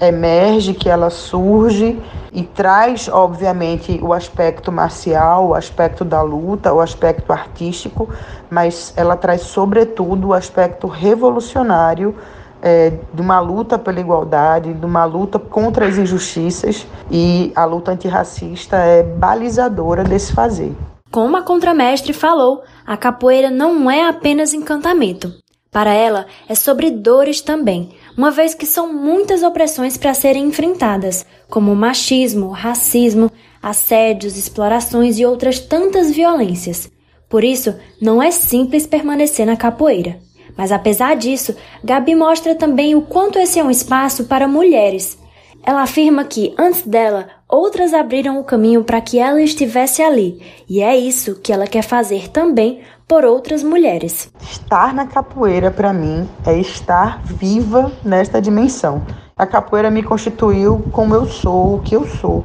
[0.00, 2.00] emerge, que ela surge
[2.32, 8.08] e traz, obviamente, o aspecto marcial, o aspecto da luta, o aspecto artístico,
[8.50, 12.14] mas ela traz, sobretudo, o aspecto revolucionário
[12.62, 17.92] é, de uma luta pela igualdade, de uma luta contra as injustiças e a luta
[17.92, 20.72] antirracista é balizadora desse fazer.
[21.10, 25.32] Como a contramestre falou, a capoeira não é apenas encantamento.
[25.78, 31.24] Para ela, é sobre dores também, uma vez que são muitas opressões para serem enfrentadas,
[31.48, 33.30] como machismo, racismo,
[33.62, 36.90] assédios, explorações e outras tantas violências.
[37.28, 40.18] Por isso, não é simples permanecer na capoeira.
[40.56, 41.54] Mas apesar disso,
[41.84, 45.16] Gabi mostra também o quanto esse é um espaço para mulheres.
[45.64, 50.82] Ela afirma que, antes dela, outras abriram o caminho para que ela estivesse ali, e
[50.82, 54.30] é isso que ela quer fazer também por outras mulheres.
[54.40, 59.02] Estar na capoeira, para mim, é estar viva nesta dimensão.
[59.36, 62.44] A capoeira me constituiu como eu sou, o que eu sou.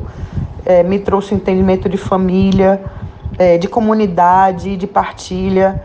[0.66, 2.82] É, me trouxe entendimento de família,
[3.38, 5.84] é, de comunidade, de partilha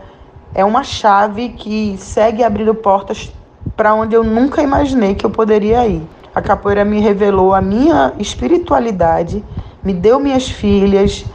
[0.53, 3.31] é uma chave que segue abrindo portas
[3.75, 6.01] para onde eu nunca imaginei que eu poderia ir.
[6.33, 9.43] A capoeira me revelou a minha espiritualidade,
[9.83, 11.25] me deu minhas filhas,